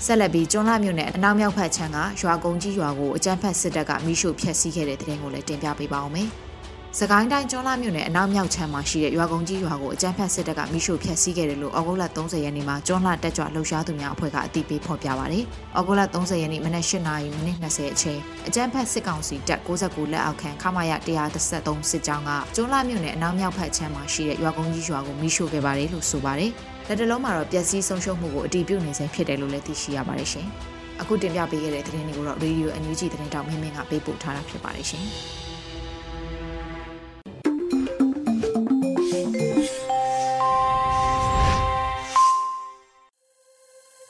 [0.07, 6.29] ဆက်လက်ပြီးကျွန်းလာမြို့နယ်အနောက်မြောက်ဖက်ခြမ်းကရွာကုန်းကြီးရွာကိုအကြမ်းဖက်စစ်တပ်ကမိရှုဖျက်ဆီးခဲ့တဲ့တဲ့တင်ကိုလည်းတင်ပြပေးပါအောင်မယ်။
[6.99, 15.45] စကိုင်းတိုင်းကျွန်းလာမြို့နယ်အနောက်မြောက်ခြမ်းမှာရှိတဲ့ရွာကုန်းကြီးရွာကိုအကြမ်းဖက်စစ်တပ်ကမိရှုဖျက်ဆီးခဲ့တယ်လို့ဩဂုတ်လ30ရက်နေ့မှာကျွန်းလာတက်ကြွလှုပ်ရှားသူများအဖွဲ့ကအသိပေးဖော်ပြပါရတယ်။
[15.79, 20.93] ဩဂုတ်လ30ရက်နေ့မနက်၈နာရီမိနစ်20အချိန်အကြမ်းဖက်စစ်ကောင်စီတပ်69လက်အောက်ခံခမာရ
[21.37, 26.53] 133စစ်ကြောင်းကကျွန်းလာမြို့နယ်အနောက်မြောက်ဖက်ခြမ်းမှာရှိတဲ့ရွာကုန်းကြီးရွာကိုမိရှုခဲ့ပါတယ်လို့ဆိုပါတယ်။
[26.93, 30.47] လက်တလုံးမှာတော့ပျက်စီးဆုံးရှုံးမှုကိုအတည်ပြုနေစေဖြစ်တယ်လို့လည်းသိရှိရပါတယ်ရှင်။
[31.01, 35.05] အခုတင်ပြပေးခဲ့တဲ့သတင်းတွေကိုတော့ Radio NUG သတင်းတောင်မင်းမင်းကပေးပို့ထားတာဖြစ်ပါတယ်ရှင်။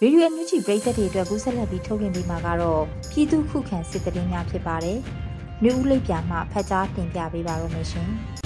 [0.00, 4.98] ဗီဒီယိုအန်ယူဂျီပရိသတ်တွေအတွက်ကူးဆက်လက်ပြီးထုတ်လွှင့်ပေးမှာကတော့ပြည်သူခုခံစစ်တရင်များဖြစ်ပါတယ်။
[5.62, 8.10] မြို့ဦးလိပ်ပြာမှဖတ်ကြားတင်ပြပေးပါရမရှင်။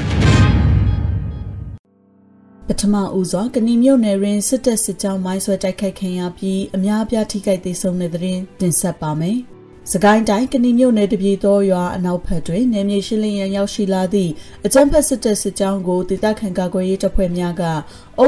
[2.69, 9.39] ပထမဦးစွာကဏီမြို့နယ်တွင်စစ်တပ်စစ်ကြောင်းမိုင်းဆွဲတိုက်ခိုက်ခံရပြီးအများအပြားထိခိုက်ဒေဆုံးတဲ့တဲ့တင်ဆက်ပါမယ်။
[9.93, 14.33] စကိုင်းတိုင်းကဏီမြို့နယ်တပြည်တော်ရွာအနောက်ဘက်တွင်နေမြေရှင်းလင်းရန်ရောက်ရှိလာသည့်
[14.67, 17.73] အကြမ်းဖက်စစ်တပ်စစ်ကြောင်းကိုဒေသခံကာကွယ်ရေးတပ်ဖွဲ့များကဩ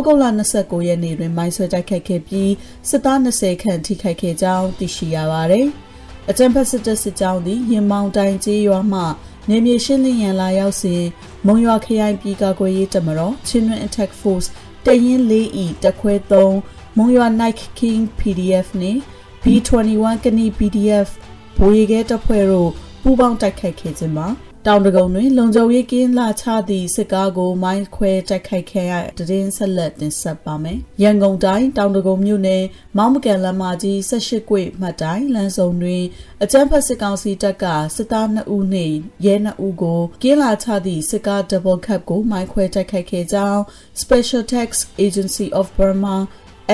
[0.04, 0.24] ဂုတ်လ
[0.56, 2.50] 29ရက်နေ့တွင်မိုင်းဆွဲတိုက်ခိုက်ခဲ့ပြီး
[2.88, 5.68] စစ်သား20ခန့်ထိခိုက်ခဲ့ကြောင်းသိရှိရပါသည်။
[6.30, 9.02] အကြမ်းဖက်စစ်တပ်စစ်ကြောင်းသည်ရင်မောင်တိုင်ကျေးရွာမှ
[9.50, 11.02] နေမြေရှင်းလင်းရန်လာရောက်စဉ်
[11.46, 14.48] မုံရွာခရိုင်ပြည်ကာကွယ်ရေးတပ်မတော် Children Attack Force
[14.86, 16.14] တရင်လေးဤတခွဲ
[16.58, 19.00] 3မုံရွာ Nike King PDF နှင့်
[19.42, 21.08] B21 ကနီ PDF
[21.56, 22.70] ဘိုးရီကဲတပ်ဖွဲ့တို့
[23.02, 24.26] ပူးပေါင်းတိုက်ခိုက်ခဲ့ခြင်းမှာ
[24.68, 32.64] တောင်တကုံတွင် လုံခြုံရေးကင်းလာချသည့်စစ်ကားကို မိုင်းခွဲတိုက်ခိုက်ခဲ့ရတဲ့တင်ဆက်လက်တင်ဆက်ပါမယ်။ရန်ကုန်တိုင်းတောင်တကုံမြို့နယ်
[32.96, 36.04] မောင်းမကန်လမ်းမကြီး18ကွေ့မှတ်တိုင်းလမ်းစုံတွင်
[36.42, 37.64] အကြမ်းဖက်စစ်ကောင်စီတပ်က
[37.96, 43.60] စစ်သား2ဦးနှင့်ရဲ2ဦးကိုကင်းလာချသည့်စစ်ကား double cab ကို မိုင်းခွဲတိုက်ခိုက်ခဲ့ကြောင်း
[44.02, 44.68] Special Tax
[45.06, 46.16] Agency of Burma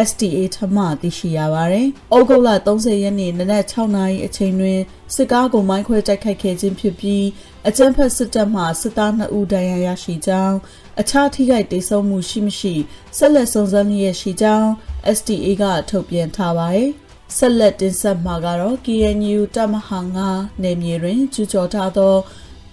[0.08, 4.80] STA ထမသိရှိရပါတယ်။ဩဂုတ်လ30ရက်နေ့နနက်6နာရီအချိန်တွင်
[5.14, 7.24] စစ်ကားကိုမိုင်းခွဲတိုက်ခိုက်ခဲ့ခြင်းဖြစ်ပြီး
[7.68, 10.56] အကြမ်းဖက်စစ်တပ်မှစစ်သား2ဦးဒဏ်ရာရရှိကြောင်း
[11.00, 12.74] အခြားထိခိုက်ဒေဆုံးမှုရှိမရှိ
[13.16, 14.68] ဆက်လက်စုံစမ်းလျက်ရှိကြောင်း
[15.16, 16.88] STA ကထုတ်ပြန်ထားပါတယ်။
[17.36, 19.98] ဆက်လက်တင်ဆက်မှာကတော့ KNU တမဟာ
[20.30, 22.14] 9နယ်မြေတွင်ကျူးကျော်ထားသော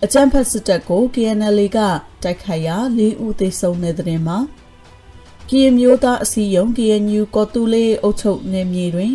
[0.04, 1.80] အကြမ်းဖက်စစ်တပ်ကို KNL က
[2.24, 4.38] တိုက်ခိုက်ရာ၄ဦးသေဆုံးတဲ့တဲ့တင်မှာ
[5.50, 9.14] ကရင်မျိုးသားအစည်းအရုံး KNU ကော်တူလေးအုပ်ချုပ်နယ်မြေတွင်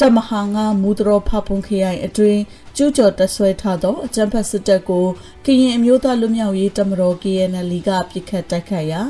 [0.00, 2.40] တမဟာငါမူတရောဖပွန်ခရိုင်အတွင်း
[2.76, 5.06] ကျူးကျော်တဆွဲထားသောအကြမ်းဖက်စစ်တပ်ကို
[5.44, 9.02] ကရင်အမျိုးသားလူမျိုးရေးတမတော် KNL ကပြစ်ခတ်တိုက်ခိုက်ရာ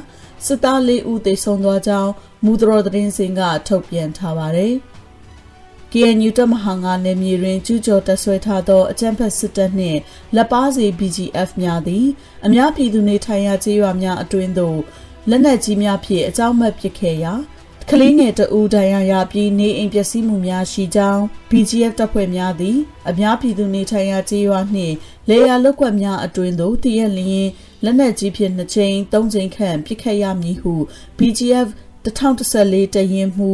[0.46, 2.10] စစ်သား၄ဦးသေဆုံးသွားကြောင်း
[2.44, 4.74] မူတရောသတင်းစင်ကထုတ်ပြန်ထားပါတယ်။
[5.92, 10.00] KNU တမဟာငါနယ်မြေတွင်ကျူးကျော်တဆွဲထားသောအကြမ်းဖက်စစ်တပ်နှင့်
[10.36, 12.06] လက်ပါစီ BGF များသည်
[12.46, 14.78] အများပြည်သူနေထိုင်ရာခြေရွာများအတွင်းသို့
[15.28, 17.34] လက်နက်ကြီးများဖြင့်အကြောင်းမဲ့ပစ်ခဲ့ရာ
[17.92, 24.94] ကလေးငယ်တဦးဒဏ်ရာရပြီးနေအိမ်ပျက်စီးမှုများရှိကြောင်း BGF တပ်ဖွဲ့များသည် အများပြည်သူနေထိုင်ရာကျေးရွာနှင့်
[25.28, 27.48] လေယာလုကွက်များအတွင်းသို့တရက်လျင်
[27.84, 30.72] လက်နက်ကြီးဖြင့်2ချိန်3ချိန်ခန့်ပစ်ခတ်ရမည်ဟု
[31.18, 31.68] BGF
[32.04, 33.50] 2014တရင်မှု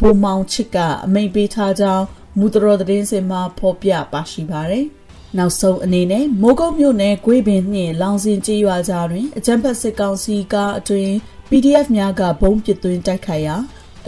[0.00, 2.04] ဘိုမောင်ချစ်ကအမိန့်ပေးထားကြောင်း
[2.38, 4.86] မူတရောသတင်းစင်မှာဖော်ပြပါရှိပါတယ်။
[5.38, 11.10] နောက်ဆုံးအနေနဲ့မိုးကုတ်မြို့နယ်ဂွေပင်နှင့်လောင်စင်ကြေးရွာကြားတွင်အကြံဖက်စစ်ကောင်စီကအတွင်
[11.50, 13.56] PDF များကဘုံပစ်သွင်းတိုက်ခိုက်ရာ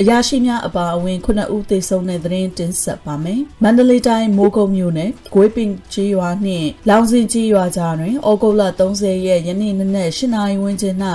[0.00, 10.96] အရာရှိများအပါအဝင်ခုနှစ်ဦးသေဆုံးတဲ့သတင်းတင်ဆက်ပါမယ်။မန္တလေးတိုင်းမိုးကုတ်မြို့နယ်ဂွေးပင်ကြီးရွာနှင့်လောင်စင်ကြီးရွာကြားတွင်ဩဂုတ်လ30ရက်ယနေ့နနက်8နာရီဝန်းကျင်၌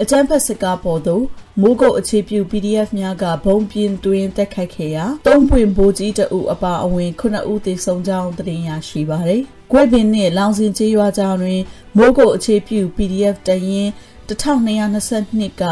[0.00, 1.24] အကြမ်းဖက်စစ်ကားပေါ်သို့
[1.60, 11.60] မိုးကုတ်အခြေပြု PDF များကဘုံပြင်းတွင်တက်ခိုက်ခဲ့ရာသုံးပွင့်ဘိုးကြီးတအုပ်အပါအဝင်ခုနှစ်ဦးသေဆုံးကြောင်းသတင်းရရှိပါသည်။ဂွေးပင်နှင့်လောင်စင်ကြီးရွာကြားတွင်
[11.96, 13.88] မိုးကုတ်အခြေပြု PDF တရင်
[14.30, 15.64] 1222က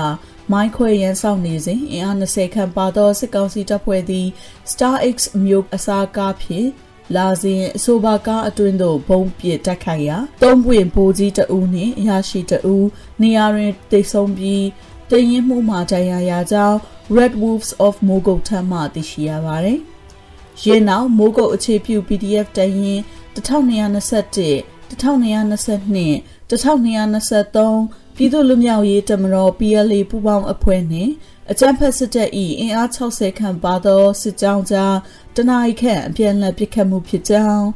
[0.53, 4.27] မိုင်းခွဲရန်ဆောင်နေစဉ်အင်အား20ခန့်ပါသောစစ်ကောင်စီတပ်ဖွဲ့သည်
[4.71, 6.68] Star X မြို့အစားကားဖြင့်
[7.16, 12.87] လာစဉ်အဆိုပါကားအတွင်းသို့ဘုံပစ်တက်ခိုက်ရာသုံးပွင့်ဘိုးကြီးတဦးနှင့်အရာရှိတဦး
[13.23, 14.64] နေရာတွင်တိတ်ဆုံးပြီး
[15.11, 16.79] တရင်မှုမှတရားရကြောင်း
[17.16, 19.81] Red Wolves of Mogul ထံမှသိရှိရပါသည်။
[20.62, 22.99] ရင်းနောက်မိုးကုတ်အခြေပြု PDF တရင်
[23.37, 31.12] 1221 1222 1223 ပြည်သူ့လူမျိုးရေးတမတော် PLA ပူးပေါင်းအဖွဲ့နှင့်
[31.50, 34.96] အကြမ်းဖက်စစ်တပ်၏အင်အား60ခန့်ပါသောစစ်ကြောင်းကြား
[35.37, 37.66] တနအီခန့်အပြန်အလှန်ပစ်ခတ်မှုဖြစ်ကြောင်း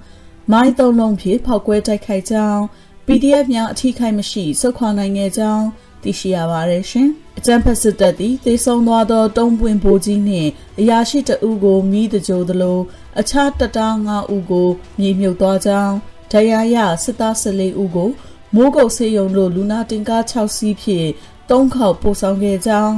[0.52, 2.60] မိုင်းသုံးလုံးဖြင့်ဖောက်ကွဲတိုက်ခိုက်ကြောင်း
[3.06, 5.66] PDF များအထီးခိုက်မရှိစုခွာနိုင်ခဲ့ကြောင်း
[6.02, 12.78] သိရှိရပါတယ်ရှင်။အကြမ်းဖက်စစ်တပ်သည်သေဆုံးသွားသောတုံးပွင့်ဘိုးကြီးနှင့်အရာရှိတအုပ်ကိုမိတကြိုသလို
[13.20, 15.94] အခြားတတား9ဦးကိုမြေမြုပ်သွားကြောင်း
[16.32, 18.10] ဒဏ်ရာရစစ်သား14ဦးကို
[18.56, 21.08] မိုးကုတ်ဆေးရုံတို့လူနာတင်ကား6စီးဖြင့်
[21.50, 22.94] ၃ခေါက်ပို့ဆောင်ခဲ့ကြောင်း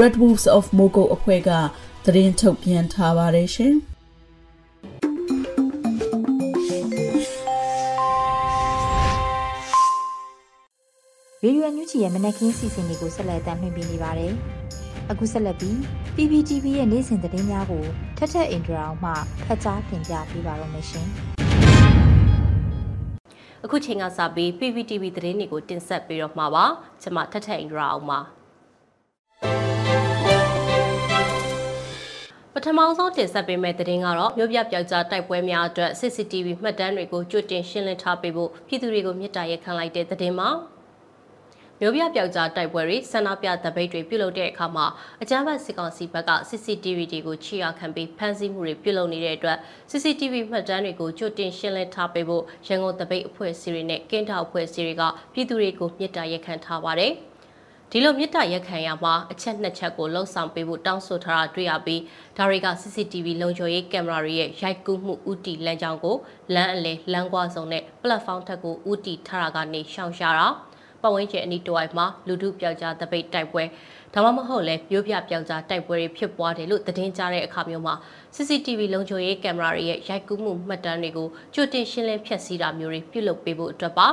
[0.00, 1.50] Red Wolves of Mogo အဖွဲ့က
[2.04, 3.74] သတင်းထုတ်ပြန်ထားပါတယ်ရှင်။
[11.42, 14.32] ရေဒီယိုညူချီရဲ့မနက်ခင်းစီစဉ်တွေကိုဆက်လက်တင်ပြနေပါတယ်။
[15.10, 15.76] အခုဆက်လက်ပြီး
[16.14, 17.84] PPTV ရဲ့နေ့စဉ်သတင်းများကို
[18.16, 19.12] ထက်ထက်အင်ဒရာအောင်မှ
[19.46, 21.08] ဖတ်ကြားတင်ပြပေးပါရမရှင်။
[23.64, 26.64] အခုချိန်ကစပြီး PPTV သတင်းတွေကိုတင်ဆက်ပေးတော့မှာပါ
[27.02, 28.20] ကျွန်မထထအင်ဒရာအောင်ပါ
[32.54, 40.48] ပထမဆုံးတင်ဆက်ပေးမယ့်သတင်းကတော့မြို့ပြပျောက်ကြားတိုက်ပွဲများအတွက် CCTV မှတ်တမ်းတွေကိုကြိုတင်ရှင်းလင်းထားပေးဖို့ပြည်သူတွေကိုမြစ်တာရက်ခံလိုက်တဲ့သတင်းမှာ
[41.80, 44.86] မြို့ပြပျောက်ကြားတိုက်ပွဲတွေဆန္ဒပြတပိတ်တွေပြုလုပ်တဲ့အခါမှာ
[45.22, 49.58] အကြမ်းဖက်စစ်ကောင်စီဘက်က CCTV တွေကိုချီရခံပြီးဖမ်းဆီးမှုတွေပြုလုပ်နေတဲ့အတွက်
[49.90, 57.12] CCTV မှတ်တမ်းတွေကိုကြိုတင်ရှင်းလင်းထားပေးဖို့ရန်ကုန်တပိတ်အဖွဲ့အစည်းတွေနဲ့ကင်းထောက်အဖွဲ့အစည်းတွေကပြည်သူတွေကိုမြစ်တာရက်ခံထားပါတယ်။
[57.90, 62.02] ဒီလိုမြစ်တာရက်ခံရမှာအချက်နှစ်ချက်ကိုလှုံ့ဆော်ပေးဖို့တောင်းဆိုထားတာတွေ့ရပြီး
[62.36, 66.16] ဒါတွေက CCTV လုံခြုံရေးကင်မရာတွေရဲ့ရိုက်ကူးမှုဥတီလမ်းကြောင်းကို
[66.54, 70.48] လမ်းအလဲလမ်းကွာစုံနဲ့ platform ထက်ကိုဥတီထားတာကနေရှောင်ရှားတာ
[71.02, 73.64] ပတ်ဝန်းကျင်အနီးတစ်ဝိုက်မှာလူထုပျောက်ကြားတပိတ်တိုက်ပွဲ
[74.14, 77.94] ဒါမှမဟုတ်လဲပြိုးပြပျောက်ကြားတိုက်ပွဲတွေဖြစ်ပွားတယ်လို့သတင်းကြားတဲ့အခါမျိုးမှာ
[78.34, 84.08] CCTV လုံခြုံရေးကင်မရာတွေရဲ့ရိုက်ကူးမှုမှတ်တမ်းတွေကိုကြိုတင်ရှင်းလင်းဖျက်ဆီးတာမျိုးတွေပြုလုပ်ပေးဖို့အတွက်ပါ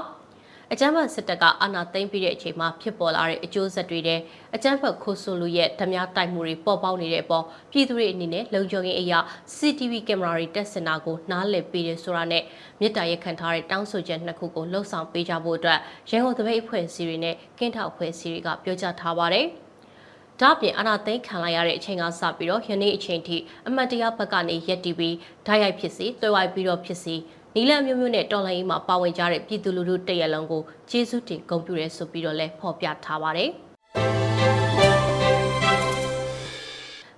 [0.74, 4.20] အကြမ်းဖက်စစ်တပ်ကအာဏာသိမ်းပြီးတဲ့အချိန်မှာဖြစ်ပေါ်လာတဲ့အကျိုးဆက်တွေတဲ့
[4.56, 9.20] အကြမ်းဖက်ခိုးဆိုးလူရဲ့ဓမြတိုက်မှုတွေပေါ်ပေါက်နေတဲ့အပေါ်ပြည်သူတွေအနေနဲ့လုံခြုံရေးအရာ
[9.56, 12.44] CCTV ကင်မရာတွေတက်စင်တာကိုနားလည်ပေးတယ်ဆိုတာနဲ့
[12.80, 19.48] မြစ်တာရက်ခံထားတဲ့တောင်းဆိုချက်နှစ်ခုကိုလှုံ့ဆော်ပေးကြဖို့အတွက်ရန်ကုန်သပိတ်အဖွဲ့အစည်းတွေနဲ့ကင်းထောက်အဖွဲ့အစည်းတွေကပြောကြားထားပါတယ်။
[20.42, 27.16] ဒါ့အပြင်အနာသိန်းခံလိုက်ရတဲ့အချိန်ကစပြီးတော့ယနေ့အချိန်ထိအမတ်တရားဘက်ကနေရက်တီပြီးဓာတ်ရိုက်ဖြစ်စီတွဲဝိုက်ပြီးတော့ဖြစ်စီ
[27.58, 33.50] နီလန်မျိုးမျိုးနဲ့တော်လှန်ရေးမှာပါဝင်ကြတဲ့ပြည်သူလူထုတရက်လုံးကိုကျေးဇူးတင်ဂုဏ်ပြုရဲဆိုပြီးတော့လည်းဖော်ပြထားပါတယ်။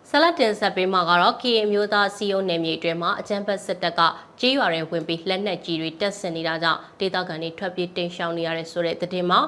[0.09, 4.01] ဆလတ်တင်ဆက်ပေးမှာကတော့ KA မျိုးသားစီယုံနယ်မြေအတွင်းမှာအကြမ်းဖက်စစ်တပ်က
[4.39, 9.39] ကြေးရွာတွေဝင်ပြီးလက်နက်ကြီးတွေတက်ဆင်နေတာကြောင့်ဒေသခံတွေထွက်ပြေးတိမ်းရှောင်နေရတဲ့ဆိုတဲ့သတင်းမှာ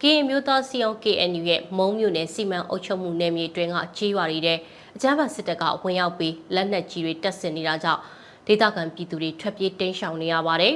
[0.00, 4.58] KA မျိုးသားစီယုံ KNU ရဲ့မုံမြို့နယ်စီမံအုပ်ချုပ်မှုနယ်မြေအတွင်းကကြေးရွာတွေတဲ့
[4.96, 8.00] အကြမ်းဖက်စစ်တပ်ကဝင်ရောက်ပြီးလက်နက်ကြီးတွေတက်ဆင်နေတာကြောင့်
[8.46, 10.74] ဒေသခံပြည်သူတွေထွက်ပြေးတိမ်းရှောင်နေရပါတယ်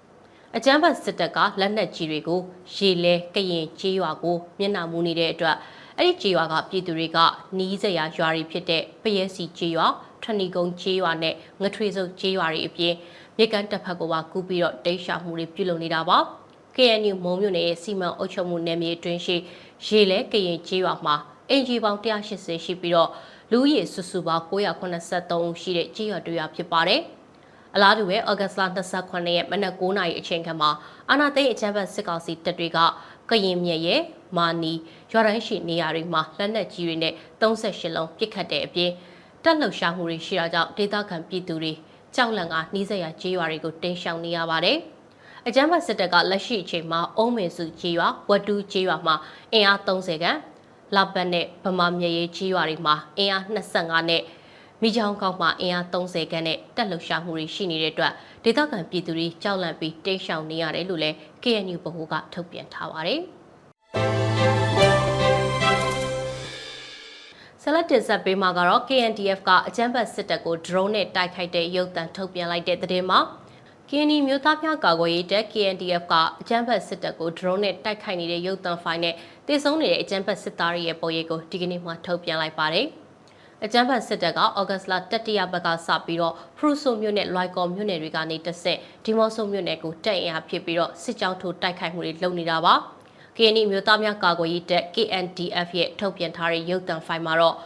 [0.56, 2.40] ။အကြမ်းဖက်စစ်တပ်ကလက်နက်ကြီးတွေကို
[2.74, 5.56] ရေလဲကရင်ကြေးရွာကိုမျက်နှာမူနေတဲ့အတွက်
[5.98, 7.18] အဲ့ဒီကြေးရွာကပြည်သူတွေက
[7.58, 9.86] နီးစရာရွာတွေဖြစ်တဲ့ပရဲစီကြေးရွာ
[10.22, 12.94] ထဏီကုန်းကြေးရွာနဲ့ငထွေစုပ်ကြေးရွာတွေအပြင်
[13.36, 16.18] မြေကန်တပ်ဖက်ကပါကူးပြီးတော့တိတ်ရှောင်မှုတွေပြုလုပ်နေတာပါ။
[16.76, 19.36] KNU မုံမြို့နယ်ရဲ့စီမံအုပ်ချုပ်မှုနယ်မြေအတွင်းရှိ
[19.86, 21.14] ရေလဲကရင်ကြေးရွာမှာ
[21.50, 23.10] အင်ဂျီပေါင်း180ရှိပြီးတော့
[23.52, 27.00] လူဦးရေစုစုပေါင်း983ဦးရှိတဲ့ကြေးရွာတွေရဖြစ်ပါတယ်။
[27.74, 28.62] အလားတူပဲဩဂတ်စ်လ
[29.00, 30.70] 29ရက်မနက်9:00နာရီအချိန်ခန့်မှာ
[31.10, 32.78] အာနာသိန်းအချမ်းဘတ်စစ်ကောင်စီတပ်တွေက
[33.30, 34.00] ကရင်မြက်ရဲ့
[34.36, 34.72] မာနီ
[35.12, 38.90] ရွာတိုင်းရှိနေရာတွေမှာလက်နက်ကြီးတွေနဲ့38လုံးပစ်ခတ်တဲ့အပြင်
[39.44, 41.72] တက်လှုပ်ရှားမှုတွေရှိတာကြောင့်ဒေသခံပြည်သူတွေ
[42.14, 44.78] ကြောက်လန့်ကနှီးစက်ရကြေးရွာတွေကိုတင်းရှောင်နေရပါတယ်။
[45.46, 49.14] အကြမ်းဖက်စစ်တပ်ကလက်ရှိအချိန်မှာအုံးမင်စုကြေးရွာဝတ်တူးကြေးရွာမှာ
[49.52, 50.38] အင်အား30ခန့်
[50.94, 54.22] လောက်ပတ်နဲ့ဗမာမြေရေးကြီးရွာတွေမှာအင်အား25နဲ့
[54.82, 58.12] မိချောင်းကောက်မှာအင်အား30ခန်းနဲ့တက်လှုပ်ရှားမှုတွေရှိနေတဲ့အတွက်
[58.44, 63.20] ဒေသခံပြည်သူတွေကြောက်လန့်ပြီးတိတ်ရှောင်နေရတယ်လို့လည်း KNU ဗဟိုကထုတ်ပြန်ထားပါတယ်။
[67.62, 73.20] ဆလတ်တင်ဆက်ပေးမှာကတော့ KNDF ကအကြမ်းဖက်စစ်တပ်ကို drone နဲ့တိုက်ခိုက်တဲ့ရုပ်သံထုတ်ပြန်လိုက်တဲ့သတင်းမှာ
[73.94, 79.14] KNI မျိုးသားများကာကွယ်ရေးတပ် KNDF ကအကြမ်းဖက်စစ်တပ်ကို drone နဲ့တိုက်ခိုက်နေတဲ့ရုပ်သံဖိုင်နဲ့
[79.46, 82.86] တည်ဆုံနေတဲ့အကြမ်းဖက်စစ်သားတွေရဲ့ပုံရိပ်ကိုဒီကနေ့မှထုတ်ပြန်လိုက်ပါတယ်။
[83.64, 92.74] အကြမ်းဖက်စစ်တပ်ကဩဂတ်လတတိယဘက်ကစပြီးတော့ဖရူဆိုမြို့နယ်လွိုင်ကော်မြို့နယ်တွေကနေတဆင့်ဒီမော့ဆိုမြို့နယ်ကိုတက်အင်အားဖြစ်ပြီးတော့စစ်ကြောင်းထိုးတိုက်ခိုက်မှုတွေလုပ်နေတာပါ။
[93.36, 97.56] KNI မျိုးသားများကာကွယ်ရေးတပ် KNDF ရဲ့ထုတ်ပြန်ထားတဲ့ရုပ်သံဖိုင်မှာတော့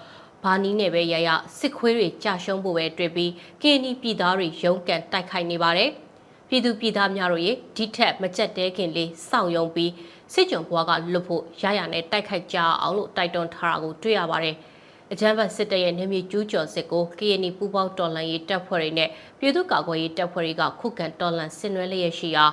[0.44, 3.30] ဘာနီးနဲ့ပဲရရစစ်ခွေးတွေကြာရှုံးဖို့ပဲတွေ့ပြီး
[3.62, 5.92] KNI ပြည်သားတွေရုန်းကန်တိုက်ခိုက်နေပါတယ်။
[6.48, 9.92] ပြည်သူပြည်သားများတို့ရေဒီထက်မကြက်တဲခင်လေးစောင့်ယုံပြီး
[10.32, 14.56] စစ်ကြုံဘွားကလွတ်ဖို့ရရနဲ့တိုက်ခိုက်ကြအောင်လို့တိုက်တွန်းထားတာကိုတွေ့ရပါတယ်။
[15.12, 22.44] အကြမ်းဖက်စစ်တပ်ရဲ့နေမြေကျူးကျော်စစ်ကို KNI ပူးပေါင်းတော်လှန်ရေးတပ်ဖွဲ့တွေနဲ့ပြည်သူ့ကာကွယ်ရေးတပ်ဖွဲ့တွေကခုခံတော်လှန်ဆင်နွှဲလျက်ရှိရာ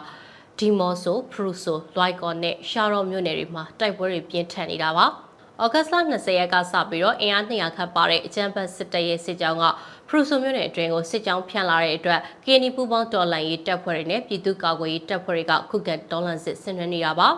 [0.59, 5.07] ဒီမော့ဆိုဖရူဆိုလွိုက်ကော်နဲ့ရှာရော့မြို့နယ်တွေမှာတိုက်ပွဲတွေပြင်းထန်နေတာပါ။
[5.61, 9.63] ဩဂတ်လ20ရက်ကစပြီးတော့အင်အား200ခန့်ပါတဲ့အကြမ်းဖက်စစ်တပ်ရဲ့စစ်ကြောင်းက
[10.02, 17.29] ဖ ရူဆိုမြို့နယ်အတွင်းကိုစစ်ကြောင်းဖြန့်လာတဲ့အတွက် KNI ပူးပေါင်းတော်လှန်ရေးတပ်ဖွဲ့တွေနဲ့ပြည်သူ့ကာကွယ်ရေးတပ်ဖွဲ့တွေကခုခံတော်လှန်စစ်ဆင်နွှဲနေတာပါ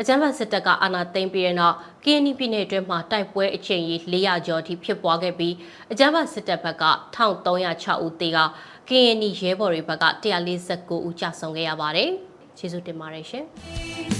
[0.00, 5.54] အကြမ်းဖက်စစ်တပ်ကအာဏာသိမ်းပြီးတဲ့နောက် KNI ပြည်နယ်အတွင်းမှာတိုက်ပွဲအချိန်ကြီး400ကျော်ထိဖြစ်ပွားခဲ့ပြီး
[5.92, 6.84] အကြမ်းဖက်စစ်တပ်ဘက်က
[7.16, 8.38] 1306ဦးသေက
[8.88, 10.04] KNI ရဲဘော်တွေဘက်က
[10.54, 12.10] 149ဦးကြာဆုံးခဲ့ရပါတယ်။
[12.58, 13.46] ကျေးဇူးတင်ပါတယ်ရှင်။